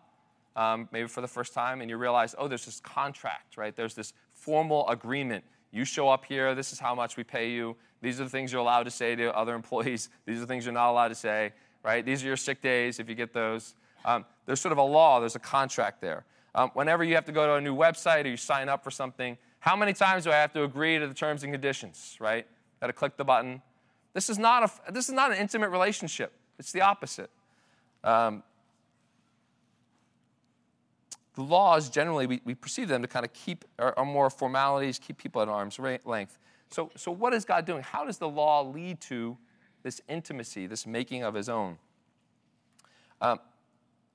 um, 0.55 0.89
maybe 0.91 1.07
for 1.07 1.21
the 1.21 1.27
first 1.27 1.53
time, 1.53 1.81
and 1.81 1.89
you 1.89 1.97
realize, 1.97 2.35
oh, 2.37 2.47
there's 2.47 2.65
this 2.65 2.79
contract, 2.79 3.57
right? 3.57 3.75
There's 3.75 3.93
this 3.93 4.13
formal 4.33 4.87
agreement. 4.89 5.43
You 5.71 5.85
show 5.85 6.09
up 6.09 6.25
here, 6.25 6.55
this 6.55 6.73
is 6.73 6.79
how 6.79 6.95
much 6.95 7.17
we 7.17 7.23
pay 7.23 7.51
you. 7.51 7.75
These 8.01 8.19
are 8.19 8.23
the 8.23 8.29
things 8.29 8.51
you're 8.51 8.61
allowed 8.61 8.83
to 8.83 8.91
say 8.91 9.15
to 9.15 9.35
other 9.35 9.55
employees. 9.61 10.09
These 10.25 10.37
are 10.37 10.41
the 10.41 10.47
things 10.47 10.65
you're 10.65 10.73
not 10.73 10.89
allowed 10.89 11.09
to 11.09 11.15
say, 11.15 11.53
right? 11.83 12.05
These 12.05 12.23
are 12.23 12.27
your 12.27 12.37
sick 12.37 12.61
days 12.61 12.99
if 12.99 13.09
you 13.09 13.15
get 13.15 13.33
those. 13.33 13.75
Um, 14.05 14.25
there's 14.45 14.61
sort 14.61 14.71
of 14.71 14.77
a 14.77 14.83
law, 14.83 15.19
there's 15.19 15.35
a 15.35 15.39
contract 15.39 16.01
there. 16.01 16.25
Um, 16.55 16.71
whenever 16.73 17.03
you 17.03 17.15
have 17.15 17.25
to 17.25 17.31
go 17.31 17.45
to 17.45 17.55
a 17.55 17.61
new 17.61 17.75
website 17.75 18.25
or 18.25 18.29
you 18.29 18.37
sign 18.37 18.69
up 18.69 18.83
for 18.83 18.91
something, 18.91 19.37
how 19.59 19.75
many 19.75 19.93
times 19.93 20.23
do 20.23 20.31
I 20.31 20.35
have 20.35 20.53
to 20.53 20.63
agree 20.63 20.97
to 20.97 21.07
the 21.07 21.13
terms 21.13 21.43
and 21.43 21.53
conditions, 21.53 22.17
right? 22.19 22.47
Got 22.81 22.87
to 22.87 22.93
click 22.93 23.17
the 23.17 23.25
button. 23.25 23.61
This 24.13 24.29
is 24.29 24.39
not 24.39 24.63
a 24.63 24.91
this 24.91 25.09
is 25.09 25.13
not 25.13 25.31
an 25.31 25.37
intimate 25.37 25.69
relationship. 25.69 26.31
It's 26.57 26.71
the 26.71 26.81
opposite. 26.81 27.29
Um, 28.03 28.43
the 31.39 31.45
laws 31.45 31.89
generally 31.89 32.27
we, 32.27 32.41
we 32.43 32.53
perceive 32.53 32.89
them 32.89 33.01
to 33.01 33.07
kind 33.07 33.23
of 33.23 33.31
keep 33.31 33.63
are 33.79 34.03
more 34.03 34.29
formalities, 34.29 34.99
keep 34.99 35.17
people 35.17 35.41
at 35.41 35.47
arm's 35.47 35.79
length. 36.03 36.37
So 36.69 36.91
so 36.97 37.11
what 37.11 37.33
is 37.33 37.45
God 37.45 37.65
doing? 37.65 37.81
How 37.81 38.03
does 38.03 38.17
the 38.17 38.27
law 38.27 38.61
lead 38.61 38.99
to 39.01 39.37
this 39.81 40.01
intimacy, 40.09 40.67
this 40.67 40.85
making 40.85 41.23
of 41.23 41.33
His 41.33 41.47
own? 41.47 41.77
Um, 43.21 43.39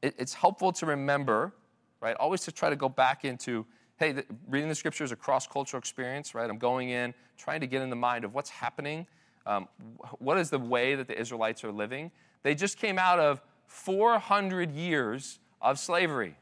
it, 0.03 0.15
it's 0.19 0.35
helpful 0.35 0.71
to 0.73 0.85
remember, 0.85 1.55
right? 2.03 2.15
Always 2.17 2.43
to 2.43 2.53
try 2.53 2.69
to 2.69 2.77
go 2.77 2.91
back 2.91 3.25
into 3.25 3.65
hey, 3.97 4.13
the, 4.13 4.27
reading 4.49 4.69
the 4.69 4.75
scripture 4.75 5.05
is 5.05 5.13
a 5.13 5.17
cross 5.17 5.47
cultural 5.47 5.79
experience, 5.79 6.35
right? 6.35 6.51
I'm 6.51 6.59
going 6.59 6.91
in, 6.91 7.15
trying 7.39 7.61
to 7.61 7.67
get 7.67 7.81
in 7.81 7.89
the 7.89 7.97
mind 7.97 8.27
of 8.27 8.35
what's 8.35 8.51
happening. 8.51 9.07
Um, 9.47 9.67
what 10.19 10.37
is 10.37 10.51
the 10.51 10.59
way 10.59 10.95
that 10.95 11.09
the 11.09 11.19
Israelites 11.19 11.65
are 11.65 11.73
living? 11.73 12.11
They 12.43 12.55
just 12.55 12.77
came 12.77 12.99
out 12.99 13.19
of 13.19 13.41
400 13.67 14.73
years 14.73 15.39
of 15.63 15.79
slavery. 15.79 16.37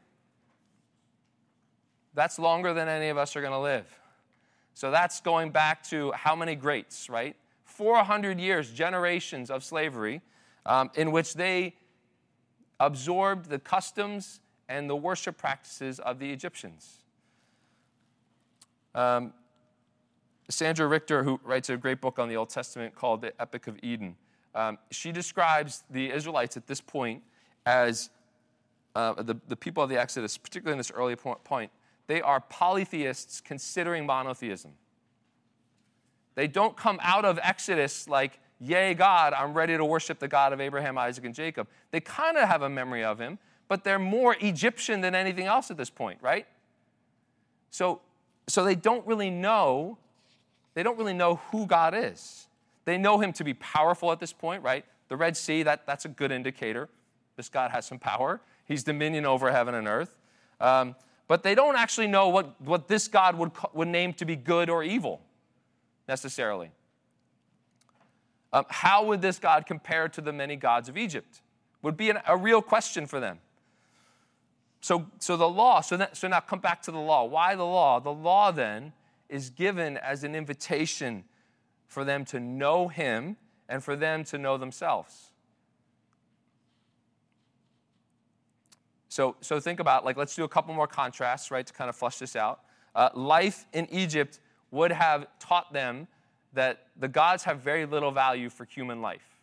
That's 2.13 2.37
longer 2.37 2.73
than 2.73 2.87
any 2.87 3.09
of 3.09 3.17
us 3.17 3.35
are 3.35 3.41
going 3.41 3.53
to 3.53 3.59
live. 3.59 3.85
So 4.73 4.91
that's 4.91 5.21
going 5.21 5.51
back 5.51 5.83
to 5.89 6.11
how 6.13 6.35
many 6.35 6.55
greats, 6.55 7.09
right? 7.09 7.35
400 7.65 8.39
years, 8.39 8.71
generations 8.71 9.49
of 9.49 9.63
slavery, 9.63 10.21
um, 10.65 10.91
in 10.95 11.11
which 11.11 11.33
they 11.33 11.75
absorbed 12.79 13.49
the 13.49 13.59
customs 13.59 14.41
and 14.69 14.89
the 14.89 14.95
worship 14.95 15.37
practices 15.37 15.99
of 15.99 16.19
the 16.19 16.31
Egyptians. 16.31 17.03
Um, 18.95 19.33
Sandra 20.49 20.87
Richter, 20.87 21.23
who 21.23 21.39
writes 21.43 21.69
a 21.69 21.77
great 21.77 22.01
book 22.01 22.19
on 22.19 22.29
the 22.29 22.35
Old 22.35 22.49
Testament 22.49 22.95
called 22.95 23.21
The 23.21 23.39
Epic 23.41 23.67
of 23.67 23.77
Eden, 23.81 24.15
um, 24.55 24.77
she 24.91 25.11
describes 25.11 25.83
the 25.89 26.11
Israelites 26.11 26.57
at 26.57 26.67
this 26.67 26.81
point 26.81 27.23
as 27.65 28.09
uh, 28.95 29.21
the, 29.21 29.35
the 29.47 29.55
people 29.55 29.81
of 29.81 29.89
the 29.89 29.99
Exodus, 29.99 30.37
particularly 30.37 30.73
in 30.73 30.77
this 30.77 30.91
early 30.91 31.15
point, 31.15 31.71
they 32.13 32.21
are 32.21 32.41
polytheists 32.41 33.41
considering 33.41 34.05
monotheism. 34.05 34.73
They 36.35 36.45
don't 36.45 36.77
come 36.77 36.99
out 37.01 37.25
of 37.25 37.39
Exodus 37.41 38.07
like, 38.07 38.39
Yay, 38.59 38.93
God, 38.93 39.33
I'm 39.33 39.55
ready 39.55 39.75
to 39.75 39.83
worship 39.83 40.19
the 40.19 40.27
God 40.27 40.53
of 40.53 40.61
Abraham, 40.61 40.95
Isaac, 40.95 41.25
and 41.25 41.33
Jacob. 41.33 41.67
They 41.89 41.99
kind 41.99 42.37
of 42.37 42.47
have 42.47 42.61
a 42.61 42.69
memory 42.69 43.03
of 43.03 43.17
him, 43.17 43.39
but 43.67 43.83
they're 43.83 43.97
more 43.97 44.37
Egyptian 44.39 45.01
than 45.01 45.15
anything 45.15 45.47
else 45.47 45.71
at 45.71 45.77
this 45.77 45.89
point, 45.89 46.19
right? 46.21 46.45
So 47.71 48.01
so 48.47 48.63
they 48.63 48.75
don't 48.75 49.03
really 49.07 49.31
know, 49.31 49.97
they 50.75 50.83
don't 50.83 50.99
really 50.99 51.13
know 51.13 51.37
who 51.49 51.65
God 51.65 51.95
is. 51.95 52.45
They 52.85 52.99
know 52.99 53.17
him 53.17 53.33
to 53.33 53.43
be 53.43 53.55
powerful 53.55 54.11
at 54.11 54.19
this 54.19 54.33
point, 54.33 54.61
right? 54.61 54.85
The 55.07 55.17
Red 55.17 55.35
Sea, 55.35 55.63
that, 55.63 55.87
that's 55.87 56.05
a 56.05 56.09
good 56.09 56.31
indicator. 56.31 56.89
This 57.37 57.49
God 57.49 57.71
has 57.71 57.87
some 57.87 57.97
power. 57.97 58.39
He's 58.65 58.83
dominion 58.83 59.25
over 59.25 59.51
heaven 59.51 59.73
and 59.73 59.87
earth. 59.87 60.15
Um, 60.61 60.95
but 61.27 61.43
they 61.43 61.55
don't 61.55 61.75
actually 61.75 62.07
know 62.07 62.29
what, 62.29 62.59
what 62.61 62.87
this 62.87 63.07
God 63.07 63.37
would, 63.37 63.51
would 63.73 63.87
name 63.87 64.13
to 64.13 64.25
be 64.25 64.35
good 64.35 64.69
or 64.69 64.83
evil 64.83 65.21
necessarily. 66.07 66.71
Um, 68.51 68.65
how 68.69 69.05
would 69.05 69.21
this 69.21 69.39
God 69.39 69.65
compare 69.65 70.07
to 70.09 70.21
the 70.21 70.31
many 70.31 70.55
gods 70.55 70.87
of 70.89 70.97
Egypt? 70.97 71.41
Would 71.81 71.97
be 71.97 72.09
an, 72.09 72.19
a 72.27 72.37
real 72.37 72.61
question 72.61 73.07
for 73.07 73.19
them. 73.19 73.39
So, 74.81 75.07
so 75.19 75.37
the 75.37 75.49
law, 75.49 75.81
so, 75.81 75.97
that, 75.97 76.17
so 76.17 76.27
now 76.27 76.39
come 76.41 76.59
back 76.59 76.81
to 76.83 76.91
the 76.91 76.99
law. 76.99 77.23
Why 77.23 77.55
the 77.55 77.65
law? 77.65 77.99
The 77.99 78.11
law 78.11 78.51
then 78.51 78.93
is 79.29 79.49
given 79.49 79.97
as 79.97 80.23
an 80.23 80.35
invitation 80.35 81.23
for 81.87 82.03
them 82.03 82.25
to 82.25 82.39
know 82.39 82.89
Him 82.89 83.37
and 83.69 83.83
for 83.83 83.95
them 83.95 84.23
to 84.25 84.37
know 84.37 84.57
themselves. 84.57 85.32
So, 89.13 89.35
so 89.41 89.59
think 89.59 89.79
about, 89.79 90.05
like, 90.05 90.17
let's 90.17 90.35
do 90.35 90.43
a 90.43 90.47
couple 90.47 90.73
more 90.73 90.87
contrasts, 90.87 91.51
right, 91.51 91.67
to 91.67 91.71
kind 91.71 91.87
of 91.87 91.95
flush 91.95 92.17
this 92.17 92.35
out. 92.35 92.61
Uh, 92.95 93.09
life 93.13 93.67
in 93.71 93.87
Egypt 93.91 94.39
would 94.71 94.91
have 94.91 95.27
taught 95.37 95.71
them 95.71 96.07
that 96.53 96.87
the 96.99 97.07
gods 97.07 97.43
have 97.43 97.59
very 97.59 97.85
little 97.85 98.09
value 98.09 98.49
for 98.49 98.65
human 98.65 99.03
life. 99.03 99.37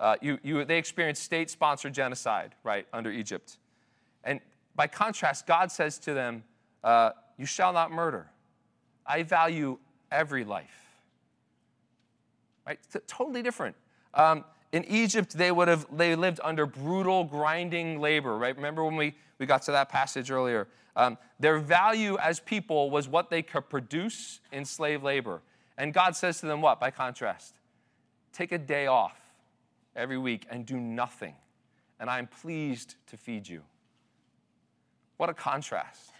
Uh, 0.00 0.16
you, 0.22 0.38
you, 0.42 0.64
they 0.64 0.78
experienced 0.78 1.24
state 1.24 1.50
sponsored 1.50 1.92
genocide, 1.92 2.54
right, 2.64 2.86
under 2.90 3.10
Egypt. 3.10 3.58
And 4.24 4.40
by 4.74 4.86
contrast, 4.86 5.46
God 5.46 5.70
says 5.70 5.98
to 5.98 6.14
them, 6.14 6.42
uh, 6.82 7.10
You 7.36 7.44
shall 7.44 7.74
not 7.74 7.90
murder. 7.90 8.30
I 9.06 9.24
value 9.24 9.76
every 10.10 10.44
life. 10.44 10.86
Right? 12.66 12.78
T- 12.90 12.98
totally 13.06 13.42
different. 13.42 13.76
Um, 14.14 14.46
in 14.72 14.84
Egypt, 14.84 15.36
they 15.36 15.52
would 15.52 15.68
have 15.68 15.86
they 15.96 16.14
lived 16.16 16.40
under 16.42 16.66
brutal, 16.66 17.24
grinding 17.24 18.00
labor, 18.00 18.36
right? 18.36 18.54
Remember 18.54 18.84
when 18.84 18.96
we, 18.96 19.14
we 19.38 19.46
got 19.46 19.62
to 19.62 19.72
that 19.72 19.88
passage 19.88 20.30
earlier? 20.30 20.68
Um, 20.96 21.18
their 21.38 21.58
value 21.58 22.16
as 22.18 22.40
people 22.40 22.90
was 22.90 23.08
what 23.08 23.30
they 23.30 23.42
could 23.42 23.68
produce 23.68 24.40
in 24.50 24.64
slave 24.64 25.02
labor. 25.02 25.42
And 25.78 25.92
God 25.92 26.16
says 26.16 26.40
to 26.40 26.46
them, 26.46 26.62
what, 26.62 26.80
by 26.80 26.90
contrast? 26.90 27.54
Take 28.32 28.52
a 28.52 28.58
day 28.58 28.86
off 28.86 29.18
every 29.94 30.18
week 30.18 30.46
and 30.50 30.64
do 30.64 30.78
nothing, 30.78 31.34
and 32.00 32.08
I'm 32.10 32.26
pleased 32.26 32.96
to 33.08 33.16
feed 33.16 33.48
you. 33.48 33.62
What 35.16 35.30
a 35.30 35.34
contrast. 35.34 36.12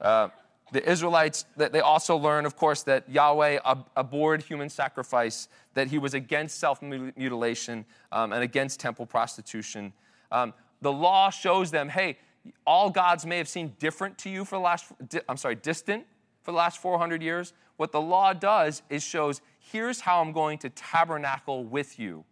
Uh, 0.00 0.28
the 0.72 0.88
Israelites, 0.88 1.44
they 1.56 1.80
also 1.80 2.16
learn, 2.16 2.44
of 2.44 2.56
course, 2.56 2.82
that 2.84 3.08
Yahweh 3.08 3.60
abhorred 3.96 4.42
human 4.42 4.68
sacrifice, 4.68 5.48
that 5.74 5.88
he 5.88 5.98
was 5.98 6.12
against 6.14 6.58
self 6.58 6.82
mutilation 6.82 7.84
um, 8.10 8.32
and 8.32 8.42
against 8.42 8.80
temple 8.80 9.06
prostitution. 9.06 9.92
Um, 10.32 10.52
the 10.82 10.92
law 10.92 11.30
shows 11.30 11.70
them 11.70 11.88
hey, 11.88 12.18
all 12.66 12.90
gods 12.90 13.24
may 13.24 13.38
have 13.38 13.48
seemed 13.48 13.78
different 13.78 14.18
to 14.18 14.30
you 14.30 14.44
for 14.44 14.56
the 14.56 14.62
last, 14.62 14.92
I'm 15.28 15.36
sorry, 15.36 15.54
distant 15.54 16.04
for 16.42 16.50
the 16.52 16.56
last 16.56 16.78
400 16.78 17.22
years. 17.22 17.52
What 17.76 17.92
the 17.92 18.00
law 18.00 18.32
does 18.32 18.82
is 18.88 19.02
shows 19.02 19.40
here's 19.58 20.00
how 20.00 20.20
I'm 20.20 20.32
going 20.32 20.58
to 20.58 20.70
tabernacle 20.70 21.64
with 21.64 21.98
you. 21.98 22.24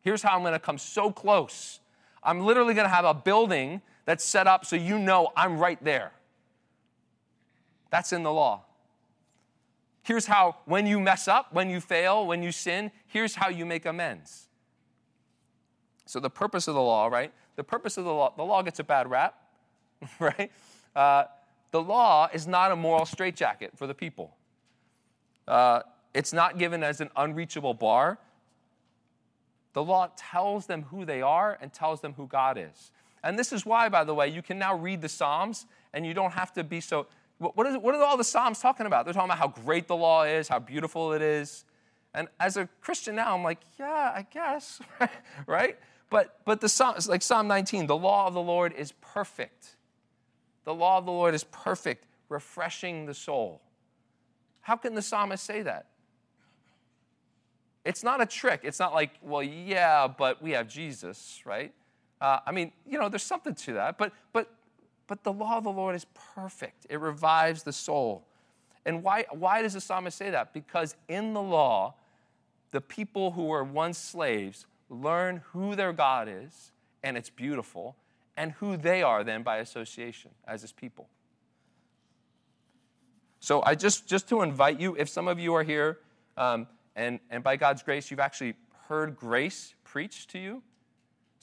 Here's 0.00 0.22
how 0.22 0.36
I'm 0.36 0.42
going 0.42 0.52
to 0.52 0.58
come 0.58 0.78
so 0.78 1.10
close. 1.10 1.80
I'm 2.22 2.40
literally 2.40 2.74
going 2.74 2.86
to 2.86 2.94
have 2.94 3.04
a 3.04 3.14
building 3.14 3.82
that's 4.04 4.24
set 4.24 4.46
up 4.46 4.64
so 4.64 4.76
you 4.76 4.98
know 4.98 5.28
I'm 5.36 5.58
right 5.58 5.82
there. 5.82 6.12
That's 7.94 8.12
in 8.12 8.24
the 8.24 8.32
law. 8.32 8.64
Here's 10.02 10.26
how, 10.26 10.56
when 10.64 10.84
you 10.84 10.98
mess 10.98 11.28
up, 11.28 11.52
when 11.52 11.70
you 11.70 11.80
fail, 11.80 12.26
when 12.26 12.42
you 12.42 12.50
sin, 12.50 12.90
here's 13.06 13.36
how 13.36 13.50
you 13.50 13.64
make 13.64 13.86
amends. 13.86 14.48
So, 16.04 16.18
the 16.18 16.28
purpose 16.28 16.66
of 16.66 16.74
the 16.74 16.82
law, 16.82 17.06
right? 17.06 17.32
The 17.54 17.62
purpose 17.62 17.96
of 17.96 18.04
the 18.04 18.12
law, 18.12 18.34
the 18.36 18.42
law 18.42 18.62
gets 18.62 18.80
a 18.80 18.82
bad 18.82 19.08
rap, 19.08 19.36
right? 20.18 20.50
Uh, 20.96 21.26
the 21.70 21.80
law 21.80 22.28
is 22.32 22.48
not 22.48 22.72
a 22.72 22.76
moral 22.76 23.06
straitjacket 23.06 23.78
for 23.78 23.86
the 23.86 23.94
people. 23.94 24.34
Uh, 25.46 25.82
it's 26.14 26.32
not 26.32 26.58
given 26.58 26.82
as 26.82 27.00
an 27.00 27.10
unreachable 27.14 27.74
bar. 27.74 28.18
The 29.72 29.84
law 29.84 30.10
tells 30.16 30.66
them 30.66 30.82
who 30.82 31.04
they 31.04 31.22
are 31.22 31.56
and 31.60 31.72
tells 31.72 32.00
them 32.00 32.14
who 32.14 32.26
God 32.26 32.58
is. 32.58 32.90
And 33.22 33.38
this 33.38 33.52
is 33.52 33.64
why, 33.64 33.88
by 33.88 34.02
the 34.02 34.14
way, 34.14 34.26
you 34.26 34.42
can 34.42 34.58
now 34.58 34.76
read 34.76 35.00
the 35.00 35.08
Psalms 35.08 35.66
and 35.92 36.04
you 36.04 36.12
don't 36.12 36.32
have 36.32 36.52
to 36.54 36.64
be 36.64 36.80
so. 36.80 37.06
What, 37.54 37.66
is, 37.66 37.76
what 37.76 37.94
are 37.94 38.02
all 38.02 38.16
the 38.16 38.24
Psalms 38.24 38.60
talking 38.60 38.86
about? 38.86 39.04
They're 39.04 39.14
talking 39.14 39.30
about 39.30 39.38
how 39.38 39.48
great 39.48 39.86
the 39.86 39.96
law 39.96 40.24
is, 40.24 40.48
how 40.48 40.58
beautiful 40.58 41.12
it 41.12 41.22
is. 41.22 41.64
And 42.14 42.28
as 42.38 42.56
a 42.56 42.68
Christian 42.80 43.16
now, 43.16 43.34
I'm 43.34 43.42
like, 43.42 43.60
yeah, 43.78 44.12
I 44.14 44.26
guess, 44.30 44.80
right? 45.46 45.78
But, 46.10 46.38
but 46.44 46.60
the 46.60 46.68
Psalms, 46.68 47.08
like 47.08 47.22
Psalm 47.22 47.48
19, 47.48 47.86
the 47.86 47.96
law 47.96 48.26
of 48.26 48.34
the 48.34 48.42
Lord 48.42 48.72
is 48.72 48.92
perfect. 49.00 49.76
The 50.64 50.74
law 50.74 50.98
of 50.98 51.06
the 51.06 51.12
Lord 51.12 51.34
is 51.34 51.44
perfect, 51.44 52.06
refreshing 52.28 53.06
the 53.06 53.14
soul. 53.14 53.60
How 54.60 54.76
can 54.76 54.94
the 54.94 55.02
psalmist 55.02 55.44
say 55.44 55.62
that? 55.62 55.86
It's 57.84 58.02
not 58.02 58.22
a 58.22 58.26
trick. 58.26 58.60
It's 58.62 58.80
not 58.80 58.94
like, 58.94 59.10
well, 59.20 59.42
yeah, 59.42 60.08
but 60.08 60.42
we 60.42 60.52
have 60.52 60.68
Jesus, 60.68 61.42
right? 61.44 61.72
Uh, 62.20 62.38
I 62.46 62.52
mean, 62.52 62.72
you 62.86 62.98
know, 62.98 63.10
there's 63.10 63.22
something 63.22 63.54
to 63.54 63.74
that, 63.74 63.98
but, 63.98 64.12
but, 64.32 64.50
but 65.06 65.24
the 65.24 65.32
law 65.32 65.58
of 65.58 65.64
the 65.64 65.70
Lord 65.70 65.94
is 65.94 66.06
perfect. 66.34 66.86
It 66.88 67.00
revives 67.00 67.62
the 67.62 67.72
soul. 67.72 68.26
And 68.86 69.02
why, 69.02 69.24
why 69.30 69.62
does 69.62 69.74
the 69.74 69.80
psalmist 69.80 70.16
say 70.16 70.30
that? 70.30 70.52
Because 70.52 70.94
in 71.08 71.32
the 71.32 71.42
law, 71.42 71.94
the 72.70 72.80
people 72.80 73.32
who 73.32 73.44
were 73.44 73.64
once 73.64 73.98
slaves 73.98 74.66
learn 74.88 75.42
who 75.52 75.74
their 75.74 75.92
God 75.92 76.28
is, 76.28 76.72
and 77.02 77.16
it's 77.16 77.30
beautiful, 77.30 77.96
and 78.36 78.52
who 78.52 78.76
they 78.76 79.02
are 79.02 79.24
then 79.24 79.42
by 79.42 79.58
association 79.58 80.30
as 80.46 80.62
his 80.62 80.72
people. 80.72 81.08
So 83.40 83.62
I 83.64 83.74
just, 83.74 84.06
just 84.06 84.28
to 84.30 84.42
invite 84.42 84.80
you, 84.80 84.96
if 84.98 85.08
some 85.08 85.28
of 85.28 85.38
you 85.38 85.54
are 85.54 85.62
here, 85.62 85.98
um, 86.36 86.66
and, 86.96 87.20
and 87.30 87.44
by 87.44 87.56
God's 87.56 87.82
grace, 87.82 88.10
you've 88.10 88.20
actually 88.20 88.54
heard 88.88 89.16
grace 89.16 89.74
preached 89.84 90.30
to 90.30 90.38
you. 90.38 90.62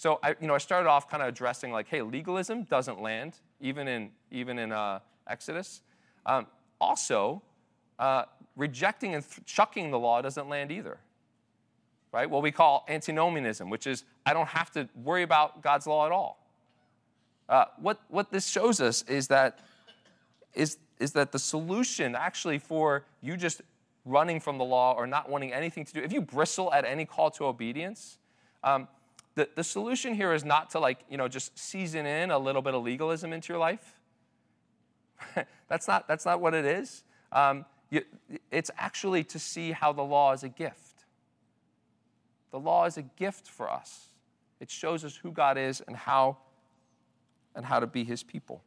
So 0.02 0.20
I, 0.24 0.30
you 0.42 0.48
know, 0.48 0.56
I 0.56 0.58
started 0.58 0.90
off 0.90 1.08
kind 1.08 1.22
of 1.22 1.30
addressing 1.30 1.72
like, 1.72 1.88
hey, 1.88 2.02
legalism 2.02 2.64
doesn't 2.64 3.04
land, 3.04 3.36
even 3.60 3.88
in, 3.88 4.10
even 4.32 4.58
in 4.58 4.72
uh, 4.72 4.98
Exodus. 5.28 5.84
Um, 6.26 6.48
also, 6.80 7.44
uh, 8.00 8.24
rejecting 8.56 9.14
and 9.14 9.24
th- 9.24 9.46
chucking 9.46 9.92
the 9.92 10.00
law 10.00 10.20
doesn't 10.24 10.50
land 10.50 10.72
either. 10.72 10.98
Right? 12.12 12.28
What 12.28 12.42
we 12.42 12.50
call 12.50 12.84
antinomianism, 12.90 13.70
which 13.70 13.86
is 13.86 14.04
I 14.26 14.34
don't 14.34 14.48
have 14.48 14.72
to 14.72 14.90
worry 14.96 15.22
about 15.22 15.62
God's 15.62 15.86
law 15.86 16.08
at 16.08 16.12
all. 16.12 16.48
Uh, 17.48 17.66
what, 17.78 18.00
what 18.08 18.32
this 18.32 18.48
shows 18.48 18.82
us 18.82 19.04
is 19.04 19.28
that, 19.28 19.60
is, 20.56 20.80
is 21.00 21.12
that 21.12 21.32
the 21.32 21.38
solution 21.38 22.16
actually 22.16 22.58
for 22.58 23.06
you 23.22 23.38
just 23.38 23.62
running 24.06 24.40
from 24.40 24.58
the 24.58 24.66
law 24.66 24.96
or 24.98 25.06
not 25.06 25.30
wanting 25.30 25.54
anything 25.54 25.86
to 25.86 25.94
do, 25.94 26.00
if 26.02 26.12
you 26.12 26.22
bristle 26.22 26.74
at 26.74 26.86
any 26.86 27.06
call 27.06 27.30
to 27.30 27.46
obedience, 27.46 28.18
um, 28.64 28.88
the, 29.42 29.50
the 29.56 29.64
solution 29.64 30.14
here 30.14 30.34
is 30.34 30.46
not 30.46 30.70
to 30.70 30.80
like, 30.80 31.00
you 31.10 31.18
know, 31.18 31.28
just 31.28 31.58
season 31.58 32.06
in 32.06 32.30
a 32.30 32.38
little 32.38 32.62
bit 32.62 32.76
of 32.76 32.84
legalism 32.84 33.34
into 33.34 33.52
your 33.52 33.60
life. 33.60 34.00
that's, 35.68 35.88
not, 35.88 36.08
that's 36.08 36.26
not 36.26 36.40
what 36.40 36.54
it 36.54 36.64
is. 36.64 37.04
Um, 37.32 37.66
you, 37.90 38.04
it's 38.52 38.70
actually 38.78 39.24
to 39.24 39.40
see 39.40 39.72
how 39.72 39.94
the 39.94 40.04
law 40.04 40.32
is 40.34 40.44
a 40.44 40.50
gift. 40.50 41.06
The 42.52 42.60
law 42.60 42.86
is 42.86 42.98
a 42.98 43.02
gift 43.02 43.48
for 43.48 43.68
us. 43.68 44.10
It 44.60 44.70
shows 44.70 45.04
us 45.04 45.16
who 45.16 45.32
God 45.32 45.58
is 45.58 45.82
and 45.88 45.96
how 45.96 46.38
and 47.56 47.66
how 47.66 47.80
to 47.80 47.88
be 47.88 48.04
his 48.04 48.22
people. 48.22 48.62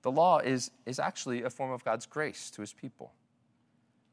The 0.00 0.10
law 0.10 0.38
is, 0.38 0.70
is 0.86 0.98
actually 0.98 1.42
a 1.42 1.50
form 1.50 1.70
of 1.70 1.84
God's 1.84 2.06
grace 2.06 2.50
to 2.52 2.62
his 2.62 2.72
people. 2.72 3.12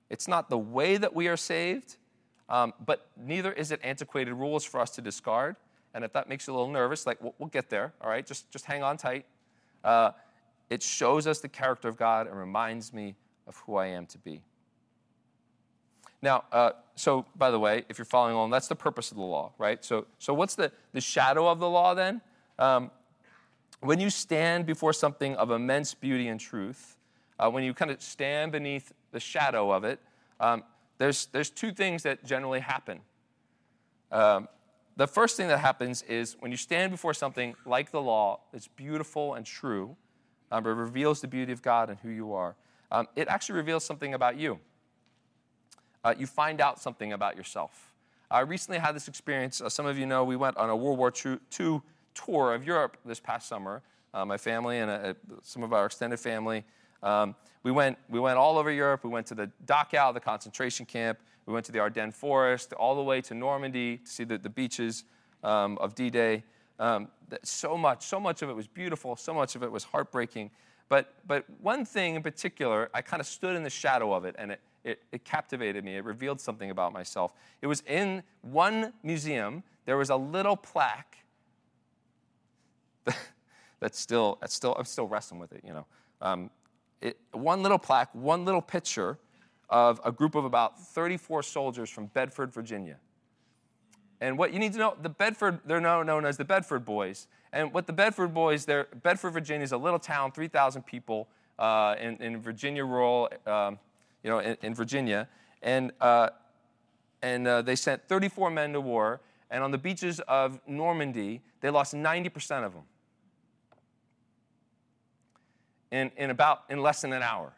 It's 0.10 0.28
not 0.28 0.50
the 0.50 0.58
way 0.58 0.98
that 0.98 1.16
we 1.16 1.30
are 1.30 1.38
saved, 1.38 1.96
um, 2.50 2.74
but 2.86 3.08
neither 3.18 3.52
is 3.52 3.72
it 3.72 3.80
antiquated 3.84 4.34
rules 4.34 4.64
for 4.64 4.80
us 4.80 4.92
to 4.92 5.02
discard. 5.02 5.56
And 5.94 6.04
if 6.04 6.14
that 6.14 6.28
makes 6.28 6.48
you 6.48 6.54
a 6.54 6.56
little 6.56 6.72
nervous, 6.72 7.06
like 7.06 7.22
we'll, 7.22 7.36
we'll 7.38 7.50
get 7.50 7.70
there, 7.70 7.94
all 8.02 8.10
right? 8.10 8.26
Just, 8.26 8.50
just 8.52 8.66
hang 8.66 8.84
on 8.84 8.98
tight. 8.98 9.26
Uh, 9.84 10.12
it 10.70 10.82
shows 10.82 11.28
us 11.28 11.40
the 11.40 11.50
character 11.50 11.88
of 11.88 11.98
God 11.98 12.28
and 12.28 12.38
reminds 12.38 12.94
me 12.94 13.16
of 13.48 13.58
who 13.58 13.76
I 13.76 13.88
am 13.88 14.06
to 14.08 14.18
be. 14.18 14.42
Now, 16.22 16.46
uh, 16.52 16.72
so 16.96 17.26
by 17.36 17.52
the 17.52 17.60
way, 17.60 17.84
if 17.90 17.98
you're 17.98 18.06
following 18.06 18.34
along, 18.34 18.52
that's 18.52 18.70
the 18.70 18.76
purpose 18.76 19.12
of 19.12 19.18
the 19.18 19.24
law, 19.24 19.52
right? 19.58 19.84
So, 19.84 20.06
so 20.20 20.34
what's 20.34 20.56
the, 20.56 20.72
the 20.94 21.02
shadow 21.02 21.48
of 21.48 21.60
the 21.60 21.70
law 21.70 21.94
then? 21.94 22.22
Um, 22.58 22.92
when 23.82 24.00
you 24.00 24.10
stand 24.10 24.66
before 24.66 24.94
something 24.94 25.36
of 25.36 25.52
immense 25.52 25.94
beauty 25.94 26.30
and 26.30 26.40
truth, 26.40 26.96
uh, 27.38 27.50
when 27.50 27.66
you 27.66 27.74
kind 27.74 27.92
of 27.92 28.02
stand 28.02 28.54
beneath 28.54 28.94
the 29.12 29.20
shadow 29.20 29.70
of 29.72 29.84
it, 29.84 30.00
um, 30.40 30.64
there's, 30.98 31.28
there's 31.28 31.50
two 31.50 31.72
things 31.72 32.04
that 32.04 32.24
generally 32.24 32.60
happen. 32.60 33.02
Um, 34.12 34.48
the 34.96 35.08
first 35.08 35.38
thing 35.38 35.48
that 35.48 35.60
happens 35.60 36.04
is 36.04 36.38
when 36.40 36.52
you 36.52 36.58
stand 36.58 36.92
before 36.92 37.14
something 37.14 37.56
like 37.66 37.92
the 37.92 38.02
law, 38.02 38.42
it's 38.54 38.68
beautiful 38.68 39.34
and 39.34 39.46
true, 39.46 39.96
um, 40.52 40.66
it 40.66 40.70
reveals 40.70 41.22
the 41.22 41.28
beauty 41.28 41.52
of 41.52 41.62
God 41.62 41.90
and 41.90 41.98
who 42.00 42.10
you 42.10 42.34
are. 42.34 42.56
Um, 42.92 43.08
it 43.16 43.28
actually 43.28 43.56
reveals 43.56 43.84
something 43.84 44.14
about 44.14 44.38
you 44.38 44.60
uh, 46.04 46.14
you 46.18 46.28
find 46.28 46.60
out 46.62 46.80
something 46.80 47.14
about 47.14 47.38
yourself. 47.38 47.94
I 48.30 48.42
recently 48.42 48.80
had 48.80 48.96
this 48.96 49.08
experience. 49.08 49.62
Uh, 49.62 49.70
some 49.70 49.86
of 49.86 49.98
you 49.98 50.06
know 50.06 50.24
we 50.24 50.36
went 50.36 50.58
on 50.58 50.70
a 50.70 50.76
World 50.76 50.98
War 50.98 51.14
II 51.16 51.82
tour 52.14 52.54
of 52.54 52.66
Europe 52.66 52.98
this 53.06 53.20
past 53.20 53.48
summer. 53.48 53.82
Uh, 54.14 54.26
my 54.26 54.38
family 54.38 54.80
and 54.80 54.92
uh, 54.92 55.14
some 55.42 55.64
of 55.64 55.74
our 55.74 55.86
extended 55.86 56.20
family. 56.20 56.64
Um, 57.04 57.36
we, 57.64 57.72
went, 57.72 57.98
we 58.10 58.20
went 58.20 58.38
all 58.38 58.58
over 58.58 58.72
Europe. 58.72 59.04
We 59.04 59.10
went 59.10 59.28
to 59.28 59.36
the 59.36 59.52
Dachau, 59.66 60.14
the 60.14 60.20
concentration 60.20 60.86
camp. 60.86 61.20
We 61.46 61.54
went 61.54 61.66
to 61.66 61.72
the 61.72 61.80
Ardennes 61.80 62.16
Forest, 62.16 62.74
all 62.74 62.96
the 62.96 63.04
way 63.04 63.22
to 63.22 63.34
Normandy 63.34 63.98
to 63.98 64.10
see 64.10 64.24
the, 64.24 64.38
the 64.38 64.50
beaches 64.50 65.04
um, 65.44 65.78
of 65.80 65.94
D 65.94 66.10
Day. 66.10 66.44
Um, 66.80 67.10
so 67.44 67.78
much, 67.78 68.04
so 68.06 68.20
much 68.20 68.42
of 68.42 68.50
it 68.50 68.54
was 68.54 68.68
beautiful, 68.68 69.16
so 69.16 69.34
much 69.34 69.56
of 69.56 69.64
it 69.64 69.72
was 69.72 69.84
heartbreaking. 69.84 70.52
But, 70.90 71.14
but 71.28 71.46
one 71.62 71.86
thing 71.86 72.16
in 72.16 72.24
particular, 72.24 72.90
I 72.94 73.02
kind 73.02 73.20
of 73.20 73.28
stood 73.28 73.56
in 73.56 73.64
the 73.64 73.70
shadow 73.70 74.14
of 74.14 74.26
it, 74.26 74.36
and 74.38 74.52
it, 74.52 74.60
it, 74.84 75.02
it 75.12 75.24
captivated 75.24 75.84
me. 75.84 75.96
It 75.96 76.04
revealed 76.04 76.40
something 76.42 76.70
about 76.70 76.94
myself. 76.94 77.34
It 77.62 77.68
was 77.68 77.82
in 77.88 78.24
one 78.42 78.94
museum, 79.02 79.64
there 79.86 79.98
was 79.98 80.10
a 80.10 80.16
little 80.16 80.56
plaque 80.56 81.18
that's 83.80 84.00
still, 84.00 84.38
that's 84.42 84.54
still, 84.54 84.76
I'm 84.78 84.86
still 84.86 85.08
wrestling 85.08 85.40
with 85.40 85.54
it, 85.54 85.62
you 85.66 85.74
know. 85.74 85.86
Um, 86.22 86.50
it, 87.04 87.18
one 87.34 87.62
little 87.62 87.78
plaque, 87.78 88.10
one 88.14 88.46
little 88.46 88.62
picture 88.62 89.20
of 89.70 90.00
a 90.06 90.12
group 90.12 90.36
of 90.36 90.46
about 90.46 90.80
34 90.80 91.44
soldiers 91.44 91.90
from 91.90 92.08
Bedford, 92.08 92.54
Virginia. 92.54 92.98
And 94.22 94.38
what 94.38 94.54
you 94.54 94.60
need 94.60 94.72
to 94.74 94.80
know, 94.80 94.96
the 95.02 95.10
Bedford, 95.10 95.60
they're 95.66 95.82
now 95.82 96.02
known 96.02 96.26
as 96.26 96.38
the 96.38 96.46
Bedford 96.46 96.86
Boys. 96.86 97.28
And 97.52 97.74
what 97.74 97.88
the 97.88 97.94
Bedford 97.94 98.34
Boys, 98.34 98.66
they're, 98.66 98.88
Bedford, 99.04 99.32
Virginia 99.32 99.64
is 99.64 99.74
a 99.74 99.78
little 99.78 100.00
town, 100.00 100.32
3,000 100.32 100.84
people 100.84 101.28
uh, 101.60 101.96
in, 102.00 102.16
in 102.18 102.42
Virginia 102.42 102.86
rural 102.86 103.30
um, 103.46 103.78
you 104.24 104.30
know, 104.30 104.40
in, 104.40 104.56
in 104.62 104.74
Virginia. 104.74 105.28
And, 105.62 105.92
uh, 106.00 106.30
and 107.22 107.46
uh, 107.48 107.62
they 107.62 107.76
sent 107.76 108.08
34 108.08 108.50
men 108.50 108.72
to 108.74 108.82
war. 108.82 109.20
And 109.52 109.62
on 109.62 109.72
the 109.72 109.78
beaches 109.78 110.22
of 110.22 110.62
Normandy, 110.66 111.42
they 111.60 111.70
lost 111.70 111.94
90% 111.94 112.66
of 112.66 112.74
them 112.74 112.84
in, 115.94 116.12
in 116.18 116.32
about 116.32 116.64
in 116.70 116.82
less 116.82 117.02
than 117.02 117.14
an 117.14 117.22
hour. 117.22 117.54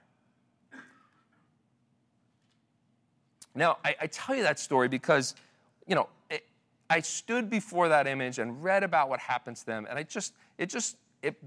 Now, 3.55 3.77
I, 3.85 3.95
I 4.01 4.07
tell 4.07 4.35
you 4.35 4.43
that 4.43 4.59
story 4.59 4.89
because, 4.89 5.35
you 5.87 5.95
know, 5.95 6.09
it, 6.29 6.45
I 6.89 6.99
stood 6.99 7.49
before 7.49 7.87
that 7.87 8.07
image 8.07 8.37
and 8.37 8.61
read 8.61 8.83
about 8.83 9.07
what 9.07 9.21
happened 9.21 9.55
to 9.55 9.65
them, 9.65 9.87
and 9.89 9.97
I 9.97 10.03
just, 10.03 10.33
it 10.57 10.65
just, 10.65 10.97
it, 11.23 11.41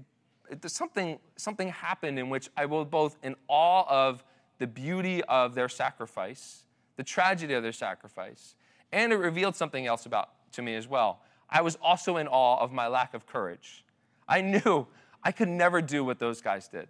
it 0.49 0.67
something, 0.67 1.19
something 1.37 1.69
happened 1.69 2.17
in 2.17 2.27
which 2.29 2.49
I 2.57 2.65
was 2.65 2.87
both 2.89 3.17
in 3.21 3.35
awe 3.47 3.85
of 3.87 4.23
the 4.57 4.65
beauty 4.65 5.23
of 5.25 5.53
their 5.53 5.69
sacrifice, 5.69 6.63
the 6.97 7.03
tragedy 7.03 7.53
of 7.53 7.61
their 7.61 7.71
sacrifice, 7.71 8.55
and 8.91 9.13
it 9.13 9.17
revealed 9.17 9.55
something 9.55 9.85
else 9.85 10.07
about 10.07 10.31
to 10.53 10.63
me 10.63 10.73
as 10.73 10.87
well. 10.87 11.21
I 11.51 11.61
was 11.61 11.77
also 11.83 12.17
in 12.17 12.27
awe 12.27 12.59
of 12.59 12.71
my 12.71 12.87
lack 12.87 13.13
of 13.13 13.27
courage. 13.27 13.85
I 14.27 14.41
knew 14.41 14.87
I 15.23 15.31
could 15.31 15.49
never 15.49 15.81
do 15.81 16.03
what 16.03 16.19
those 16.19 16.41
guys 16.41 16.67
did. 16.67 16.87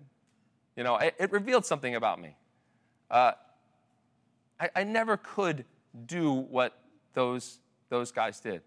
You 0.76 0.84
know, 0.84 0.98
it, 0.98 1.16
it 1.20 1.32
revealed 1.32 1.66
something 1.66 1.96
about 1.96 2.22
me. 2.22 2.36
Uh, 3.10 3.34
I, 4.60 4.70
I 4.76 4.84
never 4.84 5.18
could 5.18 5.66
do 6.06 6.32
what 6.32 6.80
those, 7.14 7.60
those 7.90 8.12
guys 8.12 8.40
did. 8.40 8.62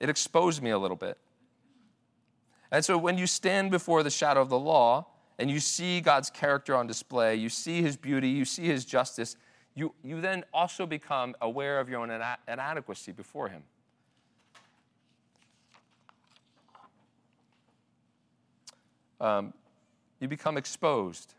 It 0.00 0.08
exposed 0.08 0.62
me 0.62 0.70
a 0.70 0.78
little 0.78 0.96
bit. 0.96 1.18
And 2.70 2.84
so 2.84 2.98
when 2.98 3.18
you 3.18 3.26
stand 3.26 3.70
before 3.70 4.02
the 4.02 4.10
shadow 4.10 4.42
of 4.42 4.48
the 4.48 4.58
law, 4.58 5.06
and 5.38 5.50
you 5.50 5.60
see 5.60 6.00
God's 6.00 6.30
character 6.30 6.76
on 6.76 6.86
display, 6.86 7.34
you 7.34 7.48
see 7.48 7.82
his 7.82 7.96
beauty, 7.96 8.28
you 8.28 8.44
see 8.44 8.64
his 8.64 8.84
justice, 8.84 9.36
you, 9.74 9.92
you 10.04 10.20
then 10.20 10.44
also 10.52 10.86
become 10.86 11.34
aware 11.40 11.80
of 11.80 11.88
your 11.88 12.00
own 12.00 12.10
inadequacy 12.46 13.12
before 13.12 13.48
him. 13.48 13.64
Um, 19.24 19.54
you 20.20 20.28
become 20.28 20.58
exposed. 20.58 21.32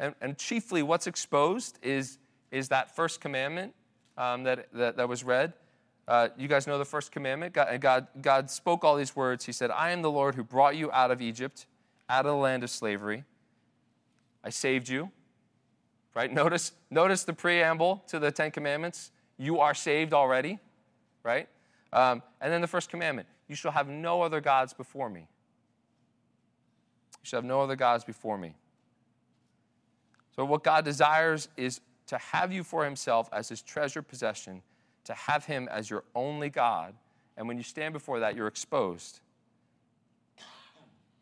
And, 0.00 0.14
and, 0.22 0.38
chiefly, 0.38 0.82
what's 0.82 1.06
exposed 1.06 1.78
is, 1.82 2.18
is 2.50 2.68
that 2.68 2.96
first 2.96 3.20
commandment 3.20 3.74
um, 4.16 4.44
that, 4.44 4.68
that, 4.72 4.96
that, 4.96 5.08
was 5.08 5.22
read. 5.22 5.52
Uh, 6.06 6.28
you 6.38 6.48
guys 6.48 6.66
know 6.66 6.78
the 6.78 6.86
first 6.86 7.12
commandment? 7.12 7.52
God, 7.52 7.78
God, 7.80 8.06
God 8.22 8.50
spoke 8.50 8.84
all 8.84 8.96
these 8.96 9.14
words. 9.14 9.44
He 9.44 9.52
said, 9.52 9.70
I 9.70 9.90
am 9.90 10.00
the 10.00 10.10
Lord 10.10 10.34
who 10.34 10.42
brought 10.42 10.76
you 10.76 10.90
out 10.92 11.10
of 11.10 11.20
Egypt 11.20 11.66
out 12.08 12.24
of 12.24 12.32
the 12.32 12.38
land 12.38 12.64
of 12.64 12.70
slavery. 12.70 13.24
I 14.42 14.48
saved 14.48 14.88
you. 14.88 15.10
Right? 16.14 16.32
Notice, 16.32 16.72
notice 16.90 17.24
the 17.24 17.34
preamble 17.34 18.02
to 18.08 18.18
the 18.18 18.30
Ten 18.30 18.50
Commandments. 18.50 19.10
You 19.36 19.60
are 19.60 19.74
saved 19.74 20.14
already. 20.14 20.58
Right? 21.22 21.48
Um, 21.92 22.22
and 22.40 22.50
then 22.50 22.62
the 22.62 22.66
first 22.66 22.88
commandment 22.88 23.28
you 23.46 23.54
shall 23.54 23.72
have 23.72 23.88
no 23.88 24.22
other 24.22 24.40
gods 24.40 24.72
before 24.72 25.10
me. 25.10 25.26
Shall 27.28 27.38
have 27.38 27.44
no 27.44 27.60
other 27.60 27.76
gods 27.76 28.04
before 28.04 28.38
me. 28.38 28.54
So, 30.34 30.44
what 30.44 30.64
God 30.64 30.84
desires 30.84 31.48
is 31.56 31.80
to 32.06 32.18
have 32.18 32.52
you 32.52 32.64
for 32.64 32.84
Himself 32.84 33.28
as 33.32 33.48
His 33.48 33.60
treasured 33.60 34.08
possession, 34.08 34.62
to 35.04 35.14
have 35.14 35.44
Him 35.44 35.68
as 35.70 35.90
your 35.90 36.04
only 36.14 36.48
God. 36.48 36.94
And 37.36 37.46
when 37.46 37.56
you 37.56 37.62
stand 37.62 37.92
before 37.92 38.20
that, 38.20 38.34
you're 38.34 38.46
exposed 38.46 39.20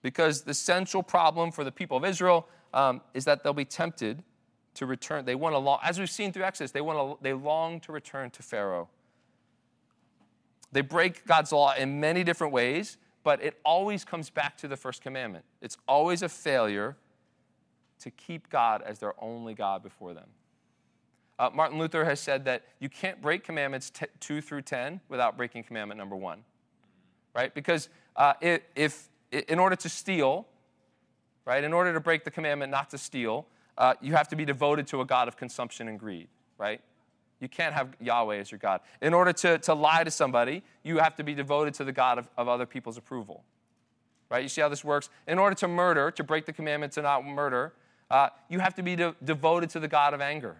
because 0.06 0.42
the 0.42 0.54
central 0.54 1.02
problem 1.02 1.50
for 1.50 1.64
the 1.64 1.72
people 1.72 1.96
of 1.96 2.04
Israel 2.04 2.46
um, 2.72 3.00
is 3.12 3.24
that 3.24 3.42
they'll 3.42 3.52
be 3.52 3.64
tempted 3.64 4.22
to 4.74 4.86
return. 4.86 5.24
They 5.24 5.34
want 5.34 5.54
to 5.54 5.58
long, 5.58 5.80
as 5.82 5.98
we've 5.98 6.08
seen 6.08 6.32
through 6.32 6.44
Exodus, 6.44 6.70
they 6.70 6.80
want 6.80 7.18
to, 7.18 7.24
they 7.24 7.32
long 7.32 7.80
to 7.80 7.90
return 7.90 8.30
to 8.30 8.42
Pharaoh, 8.44 8.88
they 10.70 10.80
break 10.80 11.26
God's 11.26 11.50
law 11.50 11.74
in 11.74 11.98
many 11.98 12.22
different 12.22 12.52
ways, 12.52 12.98
but 13.26 13.42
it 13.42 13.58
always 13.64 14.04
comes 14.04 14.30
back 14.30 14.56
to 14.56 14.68
the 14.68 14.76
first 14.76 15.02
commandment. 15.02 15.44
It's 15.60 15.76
always 15.88 16.22
a 16.22 16.28
failure 16.28 16.96
to 17.98 18.08
keep 18.12 18.48
God 18.48 18.82
as 18.82 19.00
their 19.00 19.14
only 19.18 19.52
God 19.52 19.82
before 19.82 20.14
them. 20.14 20.28
Uh, 21.36 21.50
Martin 21.52 21.76
Luther 21.76 22.04
has 22.04 22.20
said 22.20 22.44
that 22.44 22.62
you 22.78 22.88
can't 22.88 23.20
break 23.20 23.42
commandments 23.42 23.90
t- 23.90 24.06
2 24.20 24.40
through 24.40 24.62
10 24.62 25.00
without 25.08 25.36
breaking 25.36 25.64
commandment 25.64 25.98
number 25.98 26.14
1. 26.14 26.44
Right? 27.34 27.52
Because 27.52 27.88
uh, 28.14 28.34
if, 28.40 28.60
if, 28.76 29.08
in 29.32 29.58
order 29.58 29.74
to 29.74 29.88
steal, 29.88 30.46
right, 31.44 31.64
in 31.64 31.72
order 31.72 31.92
to 31.92 31.98
break 31.98 32.22
the 32.22 32.30
commandment 32.30 32.70
not 32.70 32.90
to 32.90 32.98
steal, 32.98 33.48
uh, 33.76 33.94
you 34.00 34.12
have 34.12 34.28
to 34.28 34.36
be 34.36 34.44
devoted 34.44 34.86
to 34.86 35.00
a 35.00 35.04
God 35.04 35.26
of 35.26 35.36
consumption 35.36 35.88
and 35.88 35.98
greed, 35.98 36.28
right? 36.58 36.80
You 37.40 37.48
can't 37.48 37.74
have 37.74 37.94
Yahweh 38.00 38.36
as 38.36 38.50
your 38.50 38.58
God. 38.58 38.80
In 39.02 39.12
order 39.12 39.32
to, 39.32 39.58
to 39.58 39.74
lie 39.74 40.04
to 40.04 40.10
somebody, 40.10 40.62
you 40.82 40.98
have 40.98 41.16
to 41.16 41.24
be 41.24 41.34
devoted 41.34 41.74
to 41.74 41.84
the 41.84 41.92
God 41.92 42.18
of, 42.18 42.28
of 42.36 42.48
other 42.48 42.66
people's 42.66 42.96
approval. 42.96 43.44
Right? 44.30 44.42
You 44.42 44.48
see 44.48 44.60
how 44.60 44.68
this 44.68 44.84
works? 44.84 45.10
In 45.28 45.38
order 45.38 45.54
to 45.56 45.68
murder, 45.68 46.10
to 46.12 46.24
break 46.24 46.46
the 46.46 46.52
commandment 46.52 46.92
to 46.94 47.02
not 47.02 47.24
murder, 47.24 47.74
uh, 48.10 48.30
you 48.48 48.58
have 48.58 48.74
to 48.74 48.82
be 48.82 48.96
de- 48.96 49.14
devoted 49.22 49.70
to 49.70 49.80
the 49.80 49.88
God 49.88 50.14
of 50.14 50.20
anger. 50.20 50.56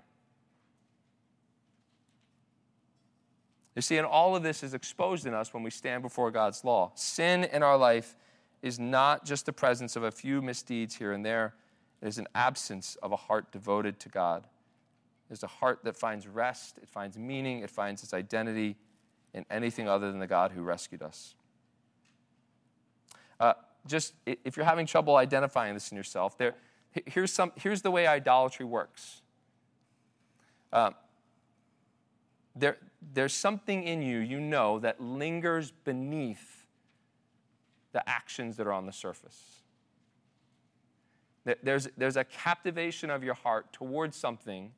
You 3.74 3.82
see, 3.82 3.98
and 3.98 4.06
all 4.06 4.34
of 4.34 4.42
this 4.42 4.62
is 4.62 4.72
exposed 4.72 5.26
in 5.26 5.34
us 5.34 5.52
when 5.52 5.62
we 5.62 5.70
stand 5.70 6.02
before 6.02 6.30
God's 6.30 6.64
law. 6.64 6.92
Sin 6.94 7.44
in 7.44 7.62
our 7.62 7.76
life 7.76 8.16
is 8.62 8.78
not 8.78 9.24
just 9.24 9.46
the 9.46 9.52
presence 9.52 9.96
of 9.96 10.02
a 10.02 10.10
few 10.10 10.40
misdeeds 10.40 10.96
here 10.96 11.12
and 11.12 11.24
there, 11.24 11.54
it 12.00 12.08
is 12.08 12.18
an 12.18 12.26
absence 12.34 12.96
of 13.02 13.12
a 13.12 13.16
heart 13.16 13.52
devoted 13.52 14.00
to 14.00 14.08
God. 14.08 14.46
It's 15.30 15.42
a 15.42 15.48
heart 15.48 15.80
that 15.84 15.96
finds 15.96 16.26
rest, 16.26 16.78
it 16.78 16.88
finds 16.88 17.18
meaning, 17.18 17.60
it 17.60 17.70
finds 17.70 18.02
its 18.02 18.14
identity 18.14 18.76
in 19.34 19.44
anything 19.50 19.88
other 19.88 20.10
than 20.10 20.20
the 20.20 20.26
God 20.26 20.52
who 20.52 20.62
rescued 20.62 21.02
us. 21.02 21.34
Uh, 23.40 23.54
just 23.86 24.14
if 24.24 24.56
you're 24.56 24.66
having 24.66 24.86
trouble 24.86 25.16
identifying 25.16 25.74
this 25.74 25.90
in 25.90 25.96
yourself, 25.96 26.38
there, 26.38 26.54
here's, 27.06 27.32
some, 27.32 27.52
here's 27.56 27.82
the 27.82 27.90
way 27.90 28.06
idolatry 28.06 28.64
works. 28.64 29.22
Uh, 30.72 30.90
there, 32.54 32.78
there's 33.12 33.34
something 33.34 33.82
in 33.82 34.02
you 34.02 34.18
you 34.18 34.40
know 34.40 34.78
that 34.78 35.00
lingers 35.00 35.72
beneath 35.84 36.66
the 37.92 38.08
actions 38.08 38.56
that 38.56 38.66
are 38.66 38.72
on 38.72 38.86
the 38.86 38.92
surface. 38.92 39.62
There's, 41.62 41.88
there's 41.96 42.16
a 42.16 42.24
captivation 42.24 43.08
of 43.08 43.22
your 43.22 43.34
heart 43.34 43.72
towards 43.72 44.16
something 44.16 44.72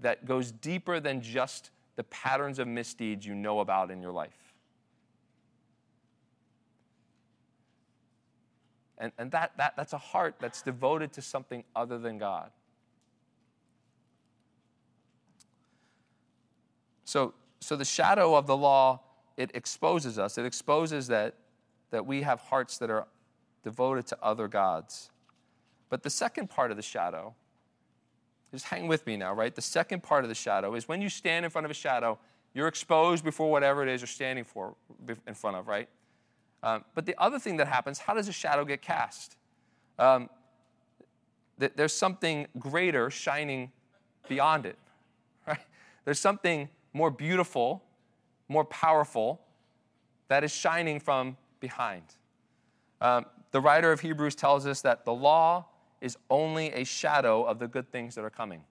that 0.00 0.26
goes 0.26 0.52
deeper 0.52 1.00
than 1.00 1.20
just 1.20 1.70
the 1.96 2.04
patterns 2.04 2.58
of 2.58 2.66
misdeeds 2.66 3.24
you 3.24 3.34
know 3.34 3.60
about 3.60 3.90
in 3.90 4.00
your 4.02 4.12
life. 4.12 4.54
And, 8.98 9.12
and 9.18 9.30
that, 9.32 9.52
that, 9.56 9.74
that's 9.76 9.92
a 9.92 9.98
heart 9.98 10.36
that's 10.40 10.62
devoted 10.62 11.12
to 11.14 11.22
something 11.22 11.64
other 11.74 11.98
than 11.98 12.18
God. 12.18 12.50
So, 17.04 17.34
so 17.60 17.76
the 17.76 17.84
shadow 17.84 18.34
of 18.34 18.46
the 18.46 18.56
law, 18.56 19.00
it 19.36 19.50
exposes 19.54 20.18
us. 20.18 20.38
It 20.38 20.46
exposes 20.46 21.08
that, 21.08 21.34
that 21.90 22.06
we 22.06 22.22
have 22.22 22.40
hearts 22.40 22.78
that 22.78 22.90
are 22.90 23.06
devoted 23.62 24.06
to 24.08 24.18
other 24.22 24.48
gods. 24.48 25.10
But 25.90 26.02
the 26.02 26.10
second 26.10 26.50
part 26.50 26.70
of 26.70 26.76
the 26.76 26.82
shadow, 26.82 27.34
just 28.54 28.66
hang 28.66 28.86
with 28.86 29.06
me 29.06 29.16
now, 29.16 29.34
right? 29.34 29.54
The 29.54 29.62
second 29.62 30.02
part 30.02 30.24
of 30.24 30.28
the 30.28 30.34
shadow 30.34 30.74
is 30.74 30.86
when 30.88 31.02
you 31.02 31.08
stand 31.08 31.44
in 31.44 31.50
front 31.50 31.64
of 31.64 31.70
a 31.70 31.74
shadow, 31.74 32.18
you're 32.54 32.68
exposed 32.68 33.24
before 33.24 33.50
whatever 33.50 33.82
it 33.82 33.88
is 33.88 34.00
you're 34.00 34.06
standing 34.06 34.44
for 34.44 34.76
in 35.26 35.34
front 35.34 35.56
of, 35.56 35.66
right? 35.66 35.88
Um, 36.62 36.84
but 36.94 37.04
the 37.04 37.16
other 37.18 37.38
thing 37.38 37.56
that 37.56 37.66
happens, 37.66 37.98
how 37.98 38.14
does 38.14 38.28
a 38.28 38.32
shadow 38.32 38.64
get 38.64 38.80
cast? 38.80 39.36
Um, 39.98 40.30
th- 41.58 41.72
there's 41.74 41.92
something 41.92 42.46
greater 42.58 43.10
shining 43.10 43.72
beyond 44.28 44.66
it, 44.66 44.78
right? 45.46 45.58
There's 46.04 46.20
something 46.20 46.68
more 46.92 47.10
beautiful, 47.10 47.82
more 48.48 48.64
powerful 48.64 49.40
that 50.28 50.44
is 50.44 50.54
shining 50.54 51.00
from 51.00 51.36
behind. 51.58 52.04
Um, 53.00 53.26
the 53.50 53.60
writer 53.60 53.90
of 53.90 54.00
Hebrews 54.00 54.36
tells 54.36 54.64
us 54.66 54.80
that 54.82 55.04
the 55.04 55.12
law 55.12 55.66
is 56.04 56.18
only 56.28 56.70
a 56.72 56.84
shadow 56.84 57.44
of 57.44 57.58
the 57.58 57.66
good 57.66 57.90
things 57.90 58.14
that 58.14 58.24
are 58.24 58.30
coming. 58.30 58.62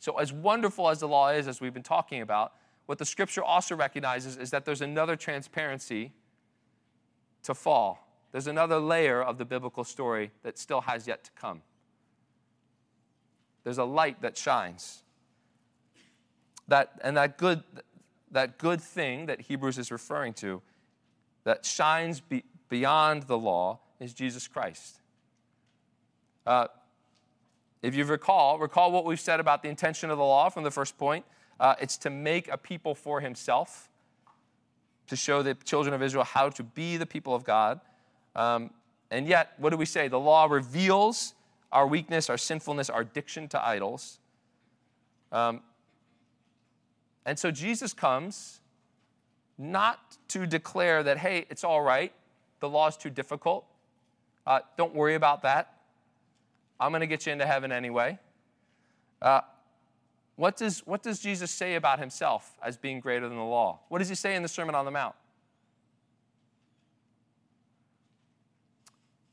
So, 0.00 0.18
as 0.18 0.32
wonderful 0.32 0.90
as 0.90 0.98
the 0.98 1.06
law 1.06 1.28
is, 1.28 1.46
as 1.46 1.60
we've 1.60 1.72
been 1.72 1.84
talking 1.84 2.20
about, 2.20 2.54
what 2.86 2.98
the 2.98 3.04
scripture 3.04 3.42
also 3.42 3.76
recognizes 3.76 4.36
is 4.36 4.50
that 4.50 4.64
there's 4.64 4.80
another 4.80 5.14
transparency 5.14 6.12
to 7.44 7.54
fall. 7.54 8.04
There's 8.32 8.48
another 8.48 8.80
layer 8.80 9.22
of 9.22 9.38
the 9.38 9.44
biblical 9.44 9.84
story 9.84 10.32
that 10.42 10.58
still 10.58 10.80
has 10.82 11.06
yet 11.06 11.22
to 11.24 11.30
come. 11.32 11.62
There's 13.62 13.78
a 13.78 13.84
light 13.84 14.20
that 14.22 14.36
shines. 14.36 15.04
That, 16.66 16.98
and 17.04 17.16
that 17.16 17.38
good, 17.38 17.62
that 18.32 18.58
good 18.58 18.80
thing 18.80 19.26
that 19.26 19.42
Hebrews 19.42 19.78
is 19.78 19.92
referring 19.92 20.34
to, 20.34 20.62
that 21.44 21.64
shines 21.64 22.20
be, 22.20 22.42
beyond 22.68 23.24
the 23.24 23.38
law, 23.38 23.78
is 24.00 24.12
Jesus 24.12 24.48
Christ. 24.48 25.00
Uh, 26.46 26.68
if 27.82 27.94
you 27.94 28.04
recall, 28.04 28.58
recall 28.58 28.92
what 28.92 29.04
we've 29.04 29.20
said 29.20 29.40
about 29.40 29.62
the 29.62 29.68
intention 29.68 30.10
of 30.10 30.18
the 30.18 30.24
law 30.24 30.48
from 30.48 30.64
the 30.64 30.70
first 30.70 30.96
point. 30.96 31.24
Uh, 31.58 31.74
it's 31.80 31.96
to 31.98 32.10
make 32.10 32.48
a 32.48 32.58
people 32.58 32.94
for 32.94 33.20
himself, 33.20 33.88
to 35.06 35.16
show 35.16 35.42
the 35.42 35.54
children 35.54 35.94
of 35.94 36.02
Israel 36.02 36.24
how 36.24 36.48
to 36.50 36.62
be 36.62 36.96
the 36.96 37.06
people 37.06 37.34
of 37.34 37.44
God. 37.44 37.80
Um, 38.34 38.70
and 39.10 39.26
yet, 39.26 39.52
what 39.58 39.70
do 39.70 39.76
we 39.76 39.86
say? 39.86 40.08
The 40.08 40.20
law 40.20 40.46
reveals 40.46 41.34
our 41.72 41.86
weakness, 41.86 42.28
our 42.28 42.38
sinfulness, 42.38 42.90
our 42.90 43.00
addiction 43.00 43.48
to 43.48 43.64
idols. 43.64 44.18
Um, 45.32 45.62
and 47.24 47.38
so 47.38 47.50
Jesus 47.50 47.92
comes 47.92 48.60
not 49.58 50.18
to 50.28 50.46
declare 50.46 51.02
that, 51.02 51.18
hey, 51.18 51.46
it's 51.50 51.64
all 51.64 51.80
right, 51.80 52.12
the 52.60 52.68
law 52.68 52.88
is 52.88 52.96
too 52.96 53.10
difficult. 53.10 53.64
Uh, 54.46 54.60
don't 54.76 54.94
worry 54.94 55.14
about 55.14 55.42
that. 55.42 55.75
I'm 56.78 56.90
going 56.90 57.00
to 57.00 57.06
get 57.06 57.26
you 57.26 57.32
into 57.32 57.46
heaven 57.46 57.72
anyway. 57.72 58.18
Uh, 59.20 59.40
what, 60.36 60.56
does, 60.56 60.80
what 60.80 61.02
does 61.02 61.20
Jesus 61.20 61.50
say 61.50 61.74
about 61.74 61.98
himself 61.98 62.56
as 62.62 62.76
being 62.76 63.00
greater 63.00 63.28
than 63.28 63.38
the 63.38 63.44
law? 63.44 63.80
What 63.88 63.98
does 63.98 64.08
he 64.08 64.14
say 64.14 64.36
in 64.36 64.42
the 64.42 64.48
Sermon 64.48 64.74
on 64.74 64.84
the 64.84 64.90
Mount? 64.90 65.14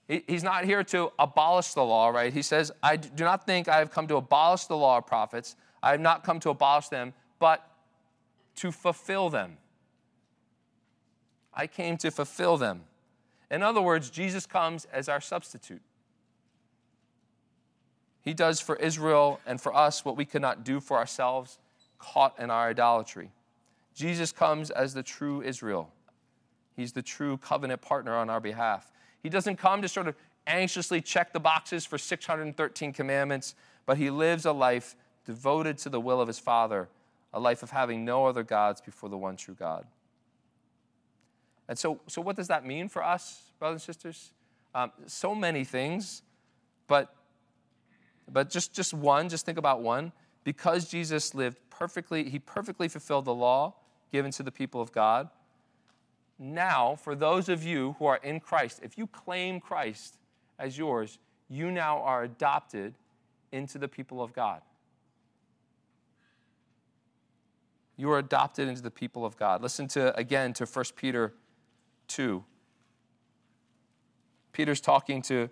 He, 0.07 0.23
he's 0.27 0.43
not 0.43 0.65
here 0.65 0.83
to 0.85 1.11
abolish 1.19 1.73
the 1.73 1.83
law, 1.83 2.09
right? 2.09 2.33
He 2.33 2.41
says, 2.41 2.71
I 2.81 2.95
do 2.95 3.23
not 3.23 3.45
think 3.45 3.67
I 3.67 3.79
have 3.79 3.91
come 3.91 4.07
to 4.07 4.15
abolish 4.15 4.65
the 4.65 4.77
law 4.77 4.97
of 4.97 5.07
prophets. 5.07 5.55
I 5.81 5.91
have 5.91 5.99
not 6.01 6.23
come 6.23 6.39
to 6.41 6.49
abolish 6.49 6.87
them, 6.87 7.13
but 7.39 7.69
to 8.55 8.71
fulfill 8.71 9.29
them. 9.29 9.57
I 11.53 11.67
came 11.67 11.97
to 11.97 12.11
fulfill 12.11 12.57
them. 12.57 12.83
In 13.51 13.61
other 13.61 13.81
words, 13.81 14.09
Jesus 14.09 14.45
comes 14.45 14.85
as 14.85 15.07
our 15.09 15.21
substitute. 15.21 15.81
He 18.23 18.33
does 18.33 18.59
for 18.61 18.77
Israel 18.77 19.39
and 19.45 19.59
for 19.59 19.75
us 19.75 20.05
what 20.05 20.15
we 20.15 20.25
could 20.25 20.41
not 20.41 20.63
do 20.63 20.79
for 20.79 20.97
ourselves, 20.97 21.59
caught 21.99 22.39
in 22.39 22.49
our 22.49 22.69
idolatry. 22.69 23.31
Jesus 23.93 24.31
comes 24.31 24.71
as 24.71 24.93
the 24.93 25.03
true 25.03 25.41
Israel. 25.41 25.91
He's 26.75 26.93
the 26.93 27.01
true 27.01 27.37
covenant 27.37 27.81
partner 27.81 28.15
on 28.15 28.29
our 28.29 28.39
behalf. 28.39 28.91
He 29.21 29.29
doesn't 29.29 29.57
come 29.57 29.81
to 29.81 29.87
sort 29.87 30.07
of 30.07 30.15
anxiously 30.47 31.01
check 31.01 31.33
the 31.33 31.39
boxes 31.39 31.85
for 31.85 31.97
613 31.97 32.93
commandments, 32.93 33.55
but 33.85 33.97
he 33.97 34.09
lives 34.09 34.45
a 34.45 34.51
life 34.51 34.95
devoted 35.25 35.77
to 35.79 35.89
the 35.89 35.99
will 35.99 36.19
of 36.19 36.27
his 36.27 36.39
Father, 36.39 36.89
a 37.33 37.39
life 37.39 37.61
of 37.61 37.71
having 37.71 38.03
no 38.03 38.25
other 38.25 38.43
gods 38.43 38.81
before 38.81 39.09
the 39.09 39.17
one 39.17 39.35
true 39.35 39.55
God. 39.57 39.85
And 41.67 41.77
so, 41.77 41.99
so 42.07 42.21
what 42.21 42.35
does 42.35 42.47
that 42.47 42.65
mean 42.65 42.89
for 42.89 43.03
us, 43.03 43.41
brothers 43.59 43.87
and 43.87 43.95
sisters? 43.95 44.31
Um, 44.75 44.91
so 45.05 45.33
many 45.33 45.63
things, 45.63 46.23
but 46.87 47.13
but 48.31 48.49
just, 48.49 48.73
just 48.73 48.93
one, 48.93 49.29
just 49.29 49.45
think 49.45 49.57
about 49.57 49.81
one. 49.81 50.11
Because 50.43 50.89
Jesus 50.89 51.33
lived 51.33 51.57
perfectly, 51.69 52.29
he 52.29 52.39
perfectly 52.39 52.87
fulfilled 52.87 53.25
the 53.25 53.33
law 53.33 53.75
given 54.11 54.31
to 54.31 54.43
the 54.43 54.51
people 54.51 54.81
of 54.81 54.91
God. 54.91 55.29
Now, 56.37 56.95
for 56.95 57.15
those 57.15 57.47
of 57.49 57.63
you 57.63 57.95
who 57.99 58.05
are 58.05 58.17
in 58.17 58.39
Christ, 58.39 58.79
if 58.83 58.97
you 58.97 59.07
claim 59.07 59.59
Christ 59.59 60.17
as 60.59 60.77
yours, 60.77 61.19
you 61.49 61.71
now 61.71 61.99
are 61.99 62.23
adopted 62.23 62.95
into 63.51 63.77
the 63.77 63.87
people 63.87 64.21
of 64.21 64.33
God. 64.33 64.61
You 67.95 68.09
are 68.11 68.17
adopted 68.17 68.67
into 68.67 68.81
the 68.81 68.91
people 68.91 69.25
of 69.25 69.37
God. 69.37 69.61
Listen 69.61 69.87
to 69.89 70.15
again 70.17 70.53
to 70.53 70.65
1 70.65 70.85
Peter 70.95 71.33
2. 72.07 72.43
Peter's 74.51 74.81
talking 74.81 75.21
to 75.23 75.49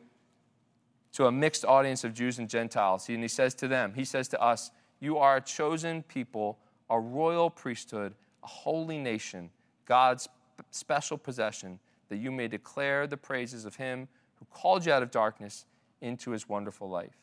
to 1.14 1.26
a 1.26 1.32
mixed 1.32 1.66
audience 1.66 2.04
of 2.04 2.14
Jews 2.14 2.40
and 2.40 2.50
Gentiles. 2.50 3.10
And 3.10 3.22
he 3.22 3.28
says 3.28 3.54
to 3.56 3.68
them, 3.68 3.94
he 3.96 4.06
says 4.06 4.28
to 4.30 4.42
us, 4.42 4.72
You 5.00 5.18
are 5.18 5.38
a 5.38 5.42
chosen 5.42 6.04
people, 6.04 6.58
a 6.90 7.00
royal 7.00 7.50
priesthood, 7.50 8.14
a 8.44 8.48
holy 8.48 8.98
nation, 8.98 9.50
God's 9.86 10.30
special 10.72 11.18
possession, 11.18 11.80
that 12.10 12.18
you 12.18 12.32
may 12.32 12.48
declare 12.48 13.08
the 13.08 13.18
praises 13.18 13.66
of 13.66 13.76
him 13.76 14.08
who 14.36 14.46
called 14.52 14.86
you 14.86 14.94
out 14.94 15.04
of 15.04 15.12
darkness 15.12 15.66
into 16.02 16.32
his 16.32 16.48
wonderful 16.48 16.90
life, 16.90 17.16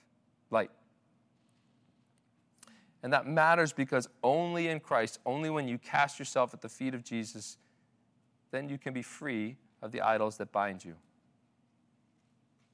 light. 0.51 0.71
And 3.03 3.13
that 3.13 3.27
matters 3.27 3.73
because 3.73 4.09
only 4.23 4.69
in 4.69 4.81
Christ, 4.81 5.21
only 5.25 5.51
when 5.51 5.69
you 5.69 5.79
cast 5.79 6.19
yourself 6.19 6.53
at 6.53 6.61
the 6.61 6.69
feet 6.69 6.95
of 6.95 7.05
Jesus, 7.05 7.59
then 8.51 8.69
you 8.69 8.79
can 8.79 8.93
be 8.93 9.03
free 9.03 9.57
of 9.83 9.93
the 9.93 10.01
idols 10.01 10.37
that 10.39 10.51
bind 10.53 10.85
you. 10.85 10.95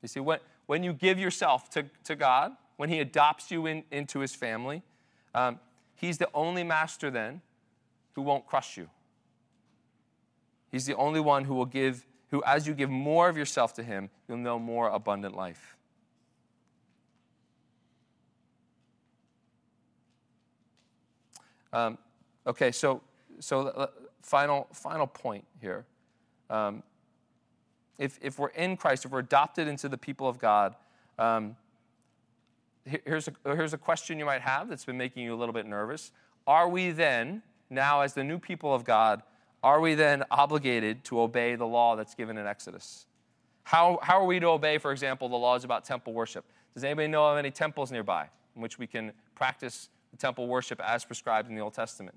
You 0.03 0.09
see, 0.09 0.21
when, 0.21 0.39
when 0.67 0.83
you 0.83 0.93
give 0.93 1.19
yourself 1.19 1.71
to, 1.71 1.85
to 2.05 2.17
God, 2.17 2.53
when 2.77 2.89
He 2.89 3.01
adopts 3.01 3.51
you 3.51 3.67
in, 3.67 3.85
into 3.91 4.21
His 4.21 4.35
family, 4.35 4.83
um, 5.35 5.61
He's 5.95 6.19
the 6.19 6.29
only 6.35 6.65
master 6.65 7.11
then 7.11 7.41
who 8.15 8.23
won't 8.23 8.47
crush 8.47 8.77
you. 8.77 8.89
He's 10.71 10.87
the 10.87 10.97
only 10.97 11.21
one 11.21 11.45
who 11.45 11.55
will 11.55 11.67
give, 11.67 12.05
who, 12.31 12.43
as 12.45 12.67
you 12.67 12.75
give 12.75 12.91
more 12.91 13.29
of 13.29 13.37
yourself 13.37 13.75
to 13.75 13.83
Him, 13.83 14.11
you'll 14.29 14.39
know 14.39 14.59
more 14.59 14.89
abundant 14.89 15.37
life. 15.37 15.77
Um, 21.73 21.99
okay, 22.47 22.71
so, 22.71 23.03
so 23.41 23.69
uh, 23.69 23.87
final, 24.23 24.69
final 24.73 25.09
point 25.09 25.45
here. 25.61 25.85
Um, 26.49 26.85
if, 27.99 28.19
if 28.23 28.39
we're 28.39 28.49
in 28.49 28.77
Christ, 28.77 29.05
if 29.05 29.11
we're 29.11 29.21
adopted 29.21 29.69
into 29.69 29.89
the 29.89 29.99
people 29.99 30.29
of 30.29 30.39
God, 30.39 30.75
um, 31.19 31.57
here's, 32.85 33.29
a, 33.29 33.33
here's 33.45 33.73
a 33.73 33.79
question 33.79 34.19
you 34.19 34.25
might 34.25 34.43
have 34.43 34.69
that's 34.69 34.85
been 34.85 34.99
making 34.99 35.23
you 35.23 35.35
a 35.35 35.37
little 35.37 35.53
bit 35.53 35.67
nervous. 35.67 36.13
Are 36.47 36.69
we 36.69 36.91
then, 36.91 37.43
now 37.71 38.01
as 38.01 38.15
the 38.15 38.25
new 38.25 38.39
people 38.39 38.75
of 38.75 38.85
God, 38.85 39.23
are 39.63 39.81
we 39.81 39.95
then 39.95 40.25
obligated 40.31 41.05
to 41.05 41.21
obey 41.21 41.55
the 41.55 41.67
law 41.67 41.97
that's 41.97 42.15
given 42.15 42.37
in 42.37 42.47
Exodus? 42.47 43.07
How, 43.63 43.99
how 44.03 44.21
are 44.21 44.27
we 44.27 44.39
to 44.41 44.49
obey, 44.49 44.77
for 44.77 44.93
example, 44.93 45.29
the 45.29 45.37
laws 45.37 45.65
about 45.65 45.85
temple 45.85 46.13
worship? 46.13 46.45
Does 46.75 46.85
anybody 46.85 47.09
know 47.09 47.27
of 47.27 47.39
any 47.39 47.51
temples 47.51 47.91
nearby 47.91 48.29
in 48.55 48.63
which 48.63 48.79
we 48.79 48.87
can 48.87 49.13
practice 49.35 49.89
temple 50.19 50.49
worship 50.49 50.81
as 50.81 51.05
prescribed 51.05 51.49
in 51.49 51.55
the 51.55 51.63
Old 51.63 51.73
Testament? 51.73 52.17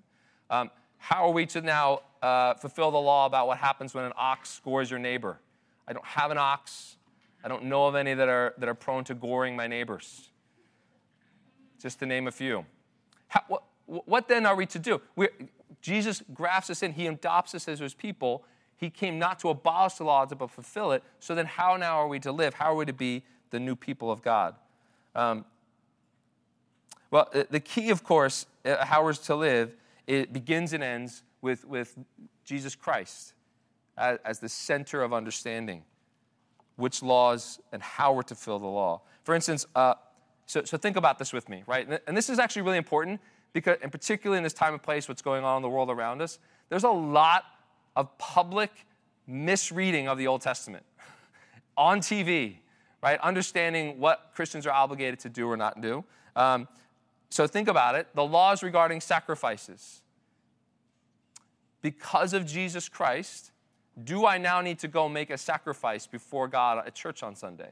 Um, 0.50 0.72
how 0.98 1.26
are 1.28 1.32
we 1.32 1.46
to 1.48 1.62
now 1.62 2.02
uh, 2.22 2.56
fulfill 2.56 2.92
the 2.92 2.98
law 2.98 3.26
about 3.26 3.48
what 3.48 3.60
happens 3.60 3.94
when 3.94 4.04
an 4.04 4.14
ox 4.18 4.50
scores 4.50 4.90
your 4.90 5.00
neighbor? 5.00 5.40
I 5.88 5.94
don't 5.94 6.06
have 6.06 6.32
an 6.32 6.38
ox. 6.38 6.98
I 7.44 7.48
don't 7.48 7.66
know 7.66 7.88
of 7.88 7.96
any 7.96 8.14
that 8.14 8.28
are, 8.28 8.54
that 8.58 8.68
are 8.68 8.74
prone 8.74 9.04
to 9.06 9.14
goring 9.14 9.56
my 9.56 9.68
neighbors. 9.68 10.30
Just 11.82 12.00
to 12.00 12.06
name 12.06 12.28
a 12.28 12.32
few. 12.32 12.66
How, 13.28 13.42
what, 13.48 13.64
what 13.86 14.28
then 14.28 14.46
are 14.46 14.56
we 14.56 14.66
to 14.68 14.80
do? 14.80 15.02
We're, 15.16 15.32
Jesus 15.82 16.24
grafts 16.34 16.70
us 16.70 16.84
in, 16.84 16.94
He 16.94 17.08
adopts 17.08 17.56
us 17.56 17.68
as 17.68 17.80
His 17.80 17.94
people. 17.94 18.44
He 18.76 18.90
came 18.90 19.18
not 19.18 19.40
to 19.40 19.50
abolish 19.50 19.94
the 19.94 20.04
law, 20.04 20.26
but 20.26 20.52
fulfill 20.52 20.92
it. 20.92 21.04
So 21.20 21.34
then, 21.34 21.46
how 21.46 21.78
now 21.78 21.98
are 21.98 22.08
we 22.08 22.20
to 22.20 22.32
live? 22.32 22.56
How 22.56 22.74
are 22.74 22.76
we 22.76 22.86
to 22.86 22.94
be 22.94 23.24
the 23.50 23.60
new 23.60 23.76
people 23.76 24.12
of 24.12 24.22
God? 24.22 24.56
Um, 25.16 25.46
well, 27.10 27.32
the 27.50 27.60
key, 27.60 27.90
of 27.90 28.04
course, 28.04 28.46
uh, 28.66 28.84
how 28.86 29.04
we're 29.04 29.14
to 29.14 29.36
live, 29.36 29.76
it 30.06 30.34
begins 30.34 30.74
and 30.74 30.84
ends 30.84 31.24
with, 31.42 31.66
with 31.66 31.98
Jesus 32.44 32.76
Christ 32.76 33.34
as, 33.98 34.20
as 34.26 34.40
the 34.40 34.50
center 34.50 35.02
of 35.02 35.14
understanding 35.14 35.84
which 36.76 37.02
laws 37.02 37.60
and 37.72 37.82
how 37.82 38.14
we're 38.14 38.22
to 38.22 38.36
fill 38.36 38.60
the 38.60 38.68
law. 38.68 39.02
For 39.24 39.34
instance, 39.36 39.66
uh, 39.76 39.96
so, 40.46 40.64
so 40.64 40.78
think 40.78 40.96
about 40.96 41.20
this 41.20 41.34
with 41.34 41.50
me, 41.50 41.64
right? 41.68 41.88
And 42.08 42.16
this 42.16 42.30
is 42.30 42.40
actually 42.40 42.62
really 42.62 42.78
important 42.78 43.20
because, 43.52 43.78
and 43.82 43.92
particularly 43.92 44.38
in 44.38 44.44
this 44.44 44.54
time 44.54 44.74
and 44.74 44.82
place, 44.82 45.10
what's 45.10 45.22
going 45.22 45.44
on 45.44 45.58
in 45.58 45.62
the 45.62 45.70
world 45.70 45.90
around 45.90 46.22
us, 46.22 46.40
there's 46.70 46.84
a 46.84 46.90
lot 46.90 47.44
of 47.96 48.18
public 48.18 48.72
misreading 49.26 50.08
of 50.08 50.18
the 50.18 50.28
Old 50.28 50.42
Testament 50.42 50.86
on 51.78 52.00
TV, 52.00 52.58
right? 53.02 53.20
Understanding 53.20 54.00
what 54.00 54.32
Christians 54.34 54.66
are 54.66 54.72
obligated 54.72 55.20
to 55.22 55.30
do 55.30 55.50
or 55.50 55.58
not 55.58 55.82
do. 55.82 56.06
Um, 56.36 56.68
so 57.30 57.48
think 57.48 57.68
about 57.68 57.96
it. 57.96 58.08
The 58.14 58.24
laws 58.24 58.64
regarding 58.64 59.02
sacrifices. 59.02 60.02
Because 61.82 62.34
of 62.34 62.46
Jesus 62.46 62.88
Christ, 62.88 63.52
do 64.04 64.26
I 64.26 64.38
now 64.38 64.62
need 64.62 64.80
to 64.80 64.88
go 64.88 65.10
make 65.10 65.30
a 65.30 65.38
sacrifice 65.38 66.06
before 66.06 66.48
God 66.48 66.86
at 66.86 66.94
church 66.94 67.24
on 67.24 67.36
Sunday? 67.36 67.72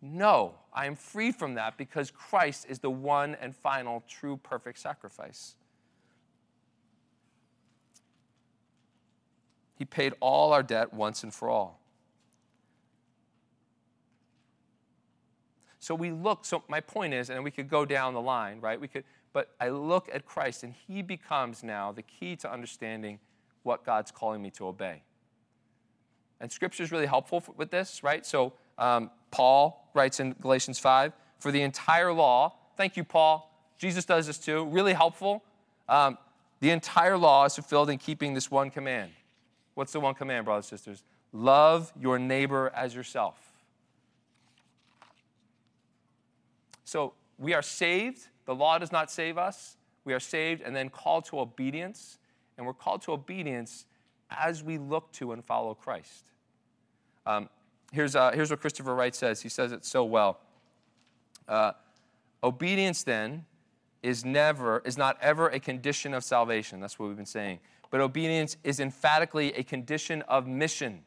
No, 0.00 0.54
I 0.72 0.86
am 0.86 0.94
free 0.94 1.32
from 1.32 1.54
that 1.54 1.76
because 1.76 2.10
Christ 2.10 2.66
is 2.68 2.78
the 2.78 2.90
one 2.90 3.34
and 3.40 3.56
final 3.56 4.04
true 4.06 4.36
perfect 4.36 4.78
sacrifice. 4.78 5.56
He 9.74 9.84
paid 9.84 10.14
all 10.20 10.52
our 10.52 10.62
debt 10.62 10.94
once 10.94 11.22
and 11.22 11.34
for 11.34 11.50
all. 11.50 11.80
So 15.78 15.94
we 15.94 16.10
look, 16.10 16.44
so 16.44 16.64
my 16.68 16.80
point 16.80 17.14
is, 17.14 17.30
and 17.30 17.44
we 17.44 17.50
could 17.50 17.68
go 17.68 17.84
down 17.84 18.14
the 18.14 18.20
line, 18.20 18.60
right? 18.60 18.80
We 18.80 18.88
could, 18.88 19.04
but 19.32 19.54
I 19.60 19.68
look 19.68 20.08
at 20.12 20.24
Christ 20.24 20.62
and 20.62 20.72
he 20.72 21.02
becomes 21.02 21.62
now 21.62 21.92
the 21.92 22.02
key 22.02 22.36
to 22.36 22.50
understanding 22.50 23.18
what 23.66 23.84
God's 23.84 24.10
calling 24.10 24.40
me 24.40 24.50
to 24.52 24.66
obey. 24.68 25.02
And 26.40 26.50
scripture 26.50 26.82
is 26.82 26.92
really 26.92 27.06
helpful 27.06 27.42
with 27.56 27.70
this, 27.70 28.02
right? 28.02 28.24
So 28.24 28.52
um, 28.78 29.10
Paul 29.30 29.90
writes 29.92 30.20
in 30.20 30.34
Galatians 30.40 30.78
5 30.78 31.12
for 31.38 31.50
the 31.50 31.62
entire 31.62 32.12
law, 32.12 32.54
thank 32.76 32.96
you, 32.96 33.04
Paul. 33.04 33.52
Jesus 33.78 34.04
does 34.04 34.26
this 34.26 34.38
too, 34.38 34.64
really 34.66 34.92
helpful. 34.92 35.42
Um, 35.88 36.16
the 36.60 36.70
entire 36.70 37.18
law 37.18 37.44
is 37.44 37.54
fulfilled 37.54 37.90
in 37.90 37.98
keeping 37.98 38.34
this 38.34 38.50
one 38.50 38.70
command. 38.70 39.10
What's 39.74 39.92
the 39.92 40.00
one 40.00 40.14
command, 40.14 40.44
brothers 40.44 40.70
and 40.70 40.78
sisters? 40.78 41.02
Love 41.32 41.92
your 42.00 42.18
neighbor 42.18 42.72
as 42.74 42.94
yourself. 42.94 43.36
So 46.84 47.14
we 47.38 47.52
are 47.52 47.62
saved. 47.62 48.28
The 48.46 48.54
law 48.54 48.78
does 48.78 48.92
not 48.92 49.10
save 49.10 49.36
us. 49.36 49.76
We 50.04 50.14
are 50.14 50.20
saved 50.20 50.62
and 50.62 50.74
then 50.74 50.88
called 50.88 51.24
to 51.26 51.40
obedience 51.40 52.18
and 52.56 52.66
we're 52.66 52.74
called 52.74 53.02
to 53.02 53.12
obedience 53.12 53.86
as 54.30 54.62
we 54.62 54.78
look 54.78 55.12
to 55.12 55.32
and 55.32 55.44
follow 55.44 55.74
Christ. 55.74 56.32
Um, 57.24 57.48
here's, 57.92 58.16
uh, 58.16 58.32
here's 58.32 58.50
what 58.50 58.60
Christopher 58.60 58.94
Wright 58.94 59.14
says. 59.14 59.42
He 59.42 59.48
says 59.48 59.72
it 59.72 59.84
so 59.84 60.04
well. 60.04 60.40
Uh, 61.48 61.72
obedience, 62.42 63.02
then, 63.02 63.44
is 64.02 64.24
never, 64.24 64.82
is 64.84 64.96
not 64.96 65.16
ever 65.20 65.48
a 65.48 65.60
condition 65.60 66.14
of 66.14 66.24
salvation. 66.24 66.80
That's 66.80 66.98
what 66.98 67.08
we've 67.08 67.16
been 67.16 67.26
saying. 67.26 67.60
But 67.90 68.00
obedience 68.00 68.56
is 68.64 68.80
emphatically 68.80 69.52
a 69.54 69.62
condition 69.62 70.22
of 70.22 70.46
mission. 70.46 71.02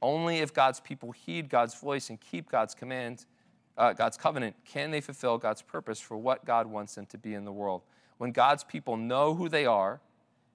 Only 0.00 0.38
if 0.38 0.54
God's 0.54 0.80
people 0.80 1.12
heed 1.12 1.48
God's 1.48 1.74
voice 1.74 2.08
and 2.10 2.20
keep 2.20 2.50
God's 2.50 2.74
command, 2.74 3.26
uh, 3.76 3.92
God's 3.94 4.16
covenant, 4.16 4.54
can 4.64 4.90
they 4.90 5.00
fulfill 5.00 5.38
God's 5.38 5.62
purpose 5.62 5.98
for 5.98 6.16
what 6.16 6.44
God 6.44 6.66
wants 6.66 6.94
them 6.94 7.06
to 7.06 7.18
be 7.18 7.34
in 7.34 7.44
the 7.44 7.52
world 7.52 7.82
when 8.18 8.32
God's 8.32 8.64
people 8.64 8.96
know 8.96 9.34
who 9.34 9.48
they 9.48 9.64
are 9.64 10.00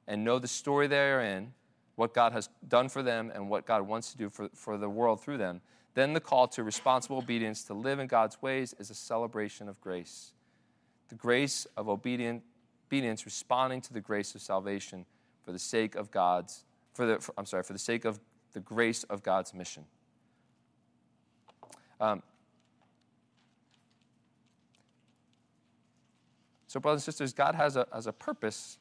and 0.08 0.24
know 0.24 0.38
the 0.38 0.48
story 0.48 0.88
they 0.88 1.10
are 1.10 1.22
in, 1.22 1.54
what 1.96 2.14
God 2.14 2.34
has 2.34 2.50
done 2.68 2.90
for 2.90 3.04
them 3.04 3.32
and 3.34 3.50
what 3.50 3.66
God 3.66 3.84
wants 3.84 4.12
to 4.12 4.18
do 4.18 4.30
for, 4.30 4.50
for 4.54 4.78
the 4.78 4.90
world 4.90 5.22
through 5.22 5.38
them, 5.38 5.62
then 5.94 6.14
the 6.14 6.20
call 6.20 6.48
to 6.50 6.64
responsible 6.64 7.18
obedience 7.18 7.64
to 7.66 7.74
live 7.74 8.00
in 8.00 8.08
God's 8.08 8.42
ways 8.42 8.74
is 8.80 8.90
a 8.90 8.96
celebration 8.96 9.70
of 9.70 9.80
grace. 9.80 10.34
The 11.10 11.16
grace 11.16 11.68
of 11.78 11.88
obedient, 11.88 12.44
obedience 12.88 13.26
responding 13.26 13.82
to 13.82 13.94
the 13.94 14.02
grace 14.02 14.34
of 14.34 14.42
salvation 14.42 15.06
for 15.44 15.52
the 15.52 15.60
sake 15.60 15.96
of 15.96 16.10
God's, 16.10 16.64
for 16.94 17.06
the, 17.06 17.20
for, 17.20 17.34
I'm 17.38 17.46
sorry, 17.46 17.64
for 17.64 17.74
the 17.74 17.80
sake 17.80 18.06
of 18.06 18.20
the 18.54 18.60
grace 18.60 19.04
of 19.06 19.22
God's 19.22 19.54
mission. 19.54 19.86
Um, 22.00 22.24
So, 26.74 26.80
brothers 26.80 27.02
and 27.02 27.14
sisters, 27.14 27.34
God 27.34 27.54
has 27.54 27.76
a, 27.76 27.86
has 27.94 28.08
a 28.08 28.12
purpose, 28.12 28.80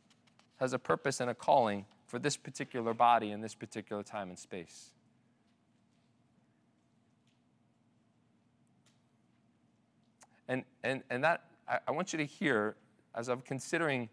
has 0.59 0.73
a 0.73 0.79
purpose 0.79 1.21
and 1.21 1.29
a 1.29 1.35
calling 1.35 1.85
for 2.07 2.19
this 2.19 2.39
particular 2.39 2.95
body 2.95 3.33
in 3.33 3.43
this 3.43 3.55
particular 3.55 4.03
time 4.03 4.31
and 4.31 4.39
space. 4.39 4.93
And, 10.49 10.65
and, 10.83 11.03
and 11.11 11.23
that, 11.23 11.45
I, 11.69 11.81
I 11.87 11.91
want 11.91 12.15
you 12.15 12.17
to 12.17 12.25
hear, 12.25 12.77
as 13.15 13.29
I'm 13.29 13.43
considering 13.43 14.09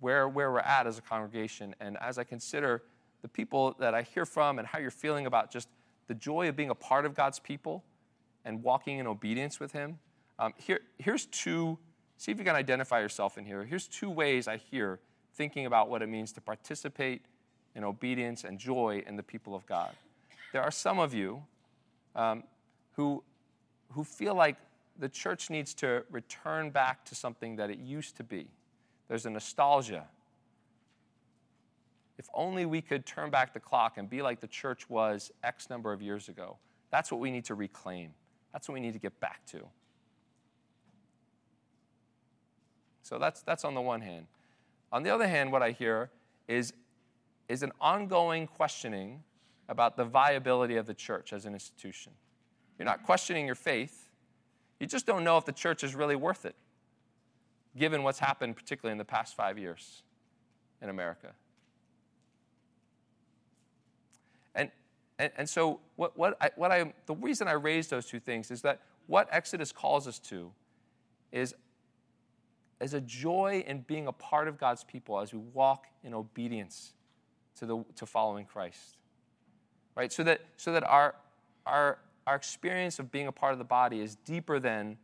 where, 0.00 0.28
where 0.28 0.50
we're 0.50 0.58
at 0.58 0.88
as 0.88 0.98
a 0.98 1.02
congregation, 1.02 1.76
and 1.78 1.96
as 2.00 2.18
I 2.18 2.24
consider 2.24 2.82
the 3.22 3.28
people 3.28 3.76
that 3.78 3.94
I 3.94 4.02
hear 4.02 4.26
from 4.26 4.58
and 4.58 4.66
how 4.66 4.80
you're 4.80 4.90
feeling 4.90 5.26
about 5.26 5.52
just 5.52 5.68
the 6.08 6.14
joy 6.14 6.48
of 6.48 6.56
being 6.56 6.70
a 6.70 6.74
part 6.74 7.06
of 7.06 7.14
God's 7.14 7.38
people 7.38 7.84
and 8.44 8.60
walking 8.60 8.98
in 8.98 9.06
obedience 9.06 9.60
with 9.60 9.70
Him, 9.70 10.00
um, 10.40 10.52
here, 10.58 10.80
here's 10.98 11.26
two 11.26 11.78
See 12.22 12.30
if 12.30 12.38
you 12.38 12.44
can 12.44 12.54
identify 12.54 13.00
yourself 13.00 13.36
in 13.36 13.44
here. 13.44 13.64
Here's 13.64 13.88
two 13.88 14.08
ways 14.08 14.46
I 14.46 14.56
hear 14.56 15.00
thinking 15.34 15.66
about 15.66 15.90
what 15.90 16.02
it 16.02 16.08
means 16.08 16.30
to 16.34 16.40
participate 16.40 17.22
in 17.74 17.82
obedience 17.82 18.44
and 18.44 18.60
joy 18.60 19.02
in 19.08 19.16
the 19.16 19.24
people 19.24 19.56
of 19.56 19.66
God. 19.66 19.90
There 20.52 20.62
are 20.62 20.70
some 20.70 21.00
of 21.00 21.12
you 21.12 21.42
um, 22.14 22.44
who, 22.92 23.24
who 23.90 24.04
feel 24.04 24.36
like 24.36 24.54
the 25.00 25.08
church 25.08 25.50
needs 25.50 25.74
to 25.74 26.04
return 26.12 26.70
back 26.70 27.04
to 27.06 27.16
something 27.16 27.56
that 27.56 27.70
it 27.70 27.80
used 27.80 28.16
to 28.18 28.22
be, 28.22 28.46
there's 29.08 29.26
a 29.26 29.30
nostalgia. 29.30 30.04
If 32.18 32.28
only 32.34 32.66
we 32.66 32.82
could 32.82 33.04
turn 33.04 33.30
back 33.30 33.52
the 33.52 33.58
clock 33.58 33.98
and 33.98 34.08
be 34.08 34.22
like 34.22 34.38
the 34.38 34.46
church 34.46 34.88
was 34.88 35.32
X 35.42 35.68
number 35.68 35.92
of 35.92 36.00
years 36.00 36.28
ago. 36.28 36.58
That's 36.92 37.10
what 37.10 37.20
we 37.20 37.32
need 37.32 37.46
to 37.46 37.56
reclaim. 37.56 38.10
That's 38.52 38.68
what 38.68 38.74
we 38.74 38.80
need 38.80 38.92
to 38.92 39.00
get 39.00 39.18
back 39.18 39.44
to. 39.46 39.66
So 43.02 43.18
that's, 43.18 43.42
that's 43.42 43.64
on 43.64 43.74
the 43.74 43.80
one 43.80 44.00
hand. 44.00 44.26
On 44.92 45.02
the 45.02 45.10
other 45.10 45.26
hand, 45.26 45.52
what 45.52 45.62
I 45.62 45.70
hear 45.70 46.10
is, 46.48 46.72
is 47.48 47.62
an 47.62 47.72
ongoing 47.80 48.46
questioning 48.46 49.22
about 49.68 49.96
the 49.96 50.04
viability 50.04 50.76
of 50.76 50.86
the 50.86 50.94
church 50.94 51.32
as 51.32 51.46
an 51.46 51.54
institution. 51.54 52.12
You're 52.78 52.86
not 52.86 53.04
questioning 53.04 53.46
your 53.46 53.54
faith, 53.54 54.08
you 54.80 54.86
just 54.86 55.06
don't 55.06 55.22
know 55.22 55.38
if 55.38 55.44
the 55.44 55.52
church 55.52 55.84
is 55.84 55.94
really 55.94 56.16
worth 56.16 56.44
it, 56.44 56.56
given 57.76 58.02
what's 58.02 58.18
happened, 58.18 58.56
particularly 58.56 58.92
in 58.92 58.98
the 58.98 59.04
past 59.04 59.36
five 59.36 59.56
years 59.56 60.02
in 60.80 60.88
America. 60.88 61.28
And, 64.56 64.70
and, 65.20 65.30
and 65.36 65.48
so, 65.48 65.78
what, 65.94 66.18
what, 66.18 66.36
I, 66.40 66.50
what 66.56 66.72
I, 66.72 66.92
the 67.06 67.14
reason 67.14 67.46
I 67.46 67.52
raised 67.52 67.90
those 67.90 68.06
two 68.06 68.18
things 68.18 68.50
is 68.50 68.62
that 68.62 68.80
what 69.06 69.28
Exodus 69.30 69.70
calls 69.70 70.08
us 70.08 70.18
to 70.18 70.50
is 71.30 71.54
as 72.82 72.94
a 72.94 73.00
joy 73.00 73.64
in 73.64 73.82
being 73.82 74.08
a 74.08 74.12
part 74.12 74.48
of 74.48 74.58
God's 74.58 74.82
people 74.82 75.20
as 75.20 75.32
we 75.32 75.38
walk 75.38 75.86
in 76.02 76.12
obedience 76.12 76.94
to, 77.56 77.64
the, 77.64 77.84
to 77.94 78.04
following 78.04 78.44
Christ. 78.44 78.96
Right? 79.94 80.12
So 80.12 80.24
that, 80.24 80.40
so 80.56 80.72
that 80.72 80.82
our, 80.82 81.14
our, 81.64 81.98
our 82.26 82.34
experience 82.34 82.98
of 82.98 83.12
being 83.12 83.28
a 83.28 83.32
part 83.32 83.52
of 83.52 83.58
the 83.58 83.64
body 83.64 84.00
is 84.00 84.16
deeper 84.16 84.58
than, 84.58 84.98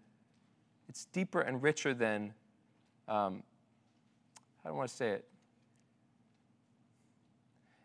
it's 0.88 1.04
deeper 1.12 1.40
and 1.40 1.62
richer 1.62 1.94
than, 1.94 2.34
um, 3.06 3.44
how 4.64 4.70
do 4.70 4.74
I 4.74 4.76
want 4.76 4.90
to 4.90 4.96
say 4.96 5.10
it? 5.10 5.24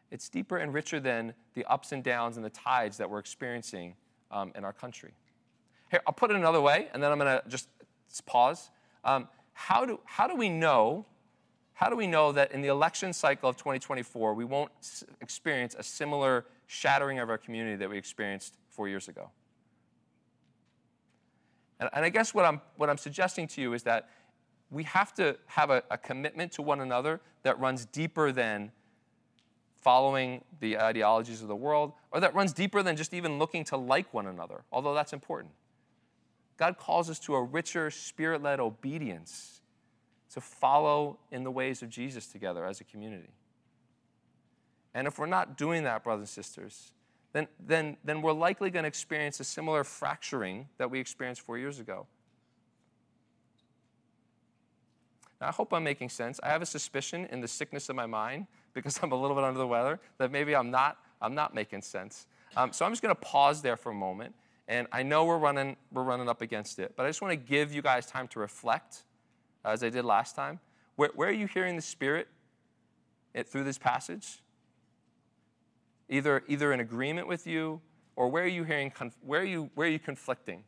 It's 0.09 0.27
deeper 0.27 0.57
and 0.57 0.73
richer 0.73 0.99
than 0.99 1.35
the 1.53 1.65
ups 1.65 1.91
and 1.91 2.03
downs 2.03 2.37
and 2.37 2.43
the 2.43 2.49
tides 2.49 2.97
that 2.97 3.07
we're 3.07 3.19
experiencing 3.19 3.93
um, 4.31 4.53
in 4.55 4.65
our 4.65 4.73
country. 4.73 5.11
Here, 5.91 6.01
I'll 6.07 6.13
put 6.13 6.31
it 6.31 6.35
another 6.35 6.61
way, 6.61 6.87
and 6.93 7.03
then 7.03 7.11
I'm 7.11 7.19
going 7.19 7.39
to 7.39 7.47
just 7.47 7.67
pause. 8.25 8.71
Um, 9.03 9.27
how 9.53 9.85
do, 9.85 9.99
how 10.05 10.27
do 10.27 10.35
we 10.35 10.49
know 10.49 11.05
how 11.73 11.89
do 11.89 11.95
we 11.95 12.07
know 12.07 12.31
that 12.31 12.51
in 12.51 12.61
the 12.61 12.67
election 12.67 13.13
cycle 13.13 13.49
of 13.49 13.57
2024 13.57 14.33
we 14.35 14.45
won't 14.45 14.71
experience 15.21 15.75
a 15.77 15.83
similar 15.83 16.45
shattering 16.67 17.19
of 17.19 17.29
our 17.29 17.37
community 17.37 17.75
that 17.75 17.89
we 17.89 17.97
experienced 17.97 18.55
four 18.69 18.87
years 18.87 19.07
ago? 19.07 19.29
And, 21.79 21.89
and 21.93 22.05
i 22.05 22.09
guess 22.09 22.33
what 22.33 22.45
I'm, 22.45 22.61
what 22.77 22.89
I'm 22.89 22.97
suggesting 22.97 23.47
to 23.49 23.61
you 23.61 23.73
is 23.73 23.83
that 23.83 24.09
we 24.69 24.83
have 24.83 25.13
to 25.15 25.35
have 25.47 25.69
a, 25.69 25.83
a 25.91 25.97
commitment 25.97 26.51
to 26.53 26.61
one 26.61 26.79
another 26.79 27.21
that 27.43 27.59
runs 27.59 27.85
deeper 27.85 28.31
than 28.31 28.71
following 29.81 30.43
the 30.61 30.79
ideologies 30.79 31.41
of 31.41 31.47
the 31.47 31.55
world 31.55 31.91
or 32.11 32.21
that 32.21 32.33
runs 32.33 32.53
deeper 32.53 32.81
than 32.81 32.95
just 32.95 33.13
even 33.13 33.37
looking 33.37 33.63
to 33.65 33.75
like 33.75 34.13
one 34.13 34.27
another 34.27 34.63
although 34.71 34.93
that's 34.93 35.11
important 35.11 35.51
God 36.57 36.77
calls 36.77 37.09
us 37.09 37.19
to 37.19 37.35
a 37.35 37.41
richer, 37.41 37.89
spirit 37.89 38.41
led 38.41 38.59
obedience 38.59 39.61
to 40.33 40.41
follow 40.41 41.19
in 41.31 41.43
the 41.43 41.51
ways 41.51 41.81
of 41.81 41.89
Jesus 41.89 42.27
together 42.27 42.65
as 42.65 42.81
a 42.81 42.83
community. 42.83 43.31
And 44.93 45.07
if 45.07 45.17
we're 45.17 45.25
not 45.25 45.57
doing 45.57 45.83
that, 45.83 46.03
brothers 46.03 46.21
and 46.21 46.29
sisters, 46.29 46.91
then, 47.33 47.47
then, 47.59 47.97
then 48.03 48.21
we're 48.21 48.33
likely 48.33 48.69
going 48.69 48.83
to 48.83 48.87
experience 48.87 49.39
a 49.39 49.43
similar 49.43 49.83
fracturing 49.83 50.67
that 50.77 50.89
we 50.89 50.99
experienced 50.99 51.41
four 51.41 51.57
years 51.57 51.79
ago. 51.79 52.05
Now, 55.41 55.47
I 55.47 55.51
hope 55.51 55.73
I'm 55.73 55.83
making 55.83 56.09
sense. 56.09 56.39
I 56.43 56.49
have 56.49 56.61
a 56.61 56.65
suspicion 56.65 57.27
in 57.31 57.41
the 57.41 57.47
sickness 57.47 57.89
of 57.89 57.95
my 57.95 58.05
mind, 58.05 58.47
because 58.73 58.99
I'm 59.03 59.11
a 59.11 59.19
little 59.19 59.35
bit 59.35 59.43
under 59.43 59.59
the 59.59 59.67
weather, 59.67 59.99
that 60.19 60.31
maybe 60.31 60.55
I'm 60.55 60.71
not, 60.71 60.97
I'm 61.21 61.35
not 61.35 61.55
making 61.55 61.81
sense. 61.81 62.27
Um, 62.55 62.71
so 62.71 62.85
I'm 62.85 62.91
just 62.91 63.01
going 63.01 63.15
to 63.15 63.21
pause 63.21 63.61
there 63.63 63.75
for 63.75 63.91
a 63.91 63.95
moment 63.95 64.35
and 64.67 64.87
I 64.91 65.03
know 65.03 65.25
we're 65.25 65.37
running, 65.37 65.75
we're 65.91 66.03
running 66.03 66.29
up 66.29 66.41
against 66.41 66.79
it, 66.79 66.93
but 66.95 67.05
I 67.05 67.09
just 67.09 67.21
want 67.21 67.31
to 67.31 67.35
give 67.35 67.73
you 67.73 67.81
guys 67.81 68.05
time 68.05 68.27
to 68.29 68.39
reflect, 68.39 69.03
as 69.65 69.83
I 69.83 69.89
did 69.89 70.05
last 70.05 70.35
time. 70.35 70.59
Where, 70.95 71.09
where 71.15 71.29
are 71.29 71.33
you 71.33 71.47
hearing 71.47 71.75
the 71.75 71.81
Spirit 71.81 72.27
it, 73.33 73.47
through 73.47 73.63
this 73.63 73.77
passage? 73.77 74.41
Either, 76.09 76.43
either 76.47 76.71
in 76.71 76.79
agreement 76.79 77.27
with 77.27 77.47
you, 77.47 77.81
or 78.15 78.29
where 78.29 78.43
are 78.43 78.47
you 78.47 78.63
hearing, 78.63 78.91
where 79.25 79.41
are 79.41 79.45
you, 79.45 79.69
where 79.75 79.87
are 79.87 79.91
you 79.91 79.99
conflicting? 79.99 80.63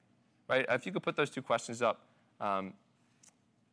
Right? 0.50 0.66
If 0.70 0.86
you 0.86 0.92
could 0.92 1.04
put 1.04 1.16
those 1.16 1.30
two 1.30 1.42
questions 1.42 1.82
up, 1.82 2.02
um, 2.42 2.74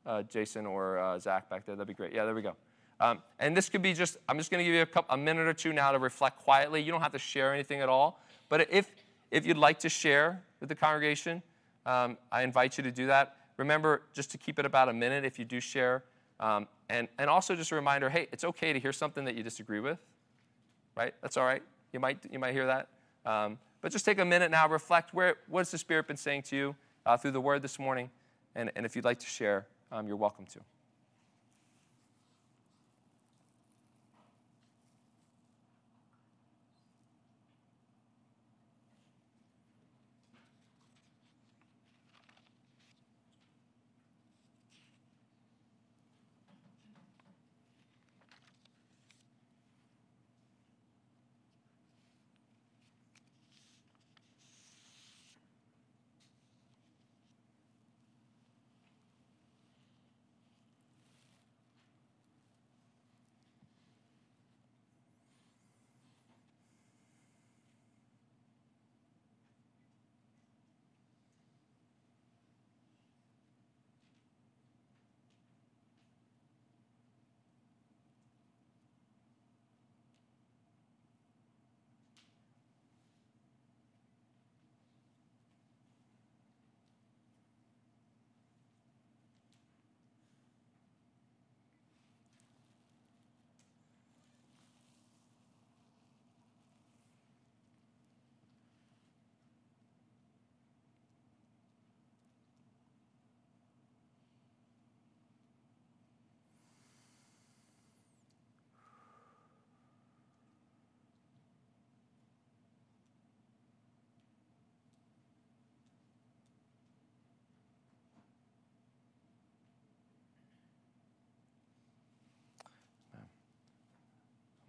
uh, 0.04 0.22
Jason 0.22 0.66
or 0.66 0.98
uh, 0.98 1.18
Zach 1.18 1.48
back 1.48 1.64
there, 1.64 1.74
that'd 1.76 1.88
be 1.88 1.94
great. 1.94 2.12
Yeah, 2.12 2.24
there 2.24 2.34
we 2.34 2.42
go. 2.42 2.56
Um, 3.00 3.20
and 3.38 3.56
this 3.56 3.68
could 3.68 3.82
be 3.82 3.94
just, 3.94 4.16
I'm 4.28 4.38
just 4.38 4.50
going 4.50 4.60
to 4.60 4.64
give 4.64 4.74
you 4.74 4.82
a, 4.82 4.86
couple, 4.86 5.14
a 5.14 5.18
minute 5.18 5.46
or 5.46 5.54
two 5.54 5.72
now 5.72 5.90
to 5.90 5.98
reflect 5.98 6.38
quietly. 6.38 6.82
You 6.82 6.92
don't 6.92 7.00
have 7.00 7.12
to 7.12 7.18
share 7.18 7.52
anything 7.52 7.80
at 7.80 7.88
all. 7.88 8.20
But 8.48 8.68
if, 8.70 8.90
if 9.32 9.46
you'd 9.46 9.56
like 9.56 9.80
to 9.80 9.88
share 9.88 10.42
with 10.60 10.68
the 10.68 10.74
congregation, 10.74 11.42
um, 11.86 12.18
I 12.30 12.42
invite 12.42 12.76
you 12.76 12.84
to 12.84 12.92
do 12.92 13.06
that. 13.06 13.36
Remember, 13.56 14.02
just 14.12 14.30
to 14.32 14.38
keep 14.38 14.58
it 14.58 14.66
about 14.66 14.88
a 14.88 14.92
minute 14.92 15.24
if 15.24 15.38
you 15.38 15.44
do 15.44 15.58
share. 15.58 16.04
Um, 16.38 16.68
and, 16.88 17.08
and 17.18 17.30
also 17.30 17.56
just 17.56 17.72
a 17.72 17.74
reminder 17.74 18.10
hey, 18.10 18.28
it's 18.30 18.44
okay 18.44 18.72
to 18.72 18.78
hear 18.78 18.92
something 18.92 19.24
that 19.24 19.34
you 19.34 19.42
disagree 19.42 19.80
with, 19.80 19.98
right? 20.96 21.14
That's 21.22 21.36
all 21.36 21.44
right. 21.44 21.62
You 21.92 22.00
might, 22.00 22.18
you 22.30 22.38
might 22.38 22.52
hear 22.52 22.66
that. 22.66 22.88
Um, 23.24 23.58
but 23.80 23.90
just 23.90 24.04
take 24.04 24.18
a 24.18 24.24
minute 24.24 24.50
now, 24.50 24.68
reflect 24.68 25.14
where, 25.14 25.36
what's 25.48 25.70
the 25.70 25.78
Spirit 25.78 26.06
been 26.06 26.16
saying 26.16 26.42
to 26.42 26.56
you 26.56 26.76
uh, 27.06 27.16
through 27.16 27.32
the 27.32 27.40
Word 27.40 27.62
this 27.62 27.78
morning? 27.78 28.10
And, 28.54 28.70
and 28.76 28.84
if 28.84 28.94
you'd 28.94 29.04
like 29.04 29.18
to 29.20 29.26
share, 29.26 29.66
um, 29.90 30.06
you're 30.06 30.16
welcome 30.16 30.44
to. 30.46 30.60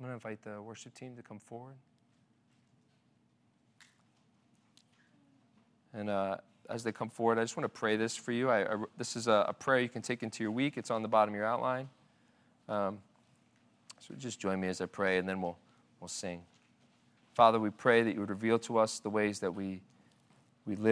I'm 0.03 0.09
going 0.09 0.19
to 0.19 0.27
invite 0.27 0.43
the 0.43 0.61
worship 0.61 0.93
team 0.93 1.15
to 1.15 1.23
come 1.23 1.39
forward. 1.39 1.75
And 5.93 6.09
uh, 6.09 6.37
as 6.69 6.83
they 6.83 6.91
come 6.91 7.09
forward, 7.09 7.39
I 7.39 7.43
just 7.43 7.55
want 7.55 7.63
to 7.63 7.79
pray 7.79 7.95
this 7.95 8.13
for 8.17 8.33
you. 8.33 8.49
I, 8.49 8.73
I, 8.73 8.75
this 8.97 9.15
is 9.15 9.27
a, 9.27 9.45
a, 9.47 9.53
prayer 9.53 9.79
you 9.79 9.87
can 9.87 10.01
take 10.01 10.21
into 10.21 10.43
your 10.43 10.51
week. 10.51 10.73
It's 10.75 10.91
on 10.91 11.03
the 11.03 11.07
bottom 11.07 11.33
of 11.33 11.37
your 11.37 11.45
outline. 11.45 11.87
Um, 12.67 12.99
so 14.01 14.13
just 14.15 14.41
join 14.41 14.59
me 14.59 14.67
as 14.67 14.81
I 14.81 14.87
pray, 14.87 15.19
and 15.19 15.29
then 15.29 15.41
we'll, 15.41 15.57
we'll 16.01 16.09
sing. 16.09 16.41
Father, 17.33 17.57
we 17.57 17.69
pray 17.69 18.03
that 18.03 18.13
you 18.13 18.19
would 18.19 18.29
reveal 18.29 18.59
to 18.59 18.79
us 18.79 18.99
the 18.99 19.09
ways 19.09 19.39
that 19.39 19.55
we, 19.55 19.83
we 20.65 20.75
live. 20.75 20.81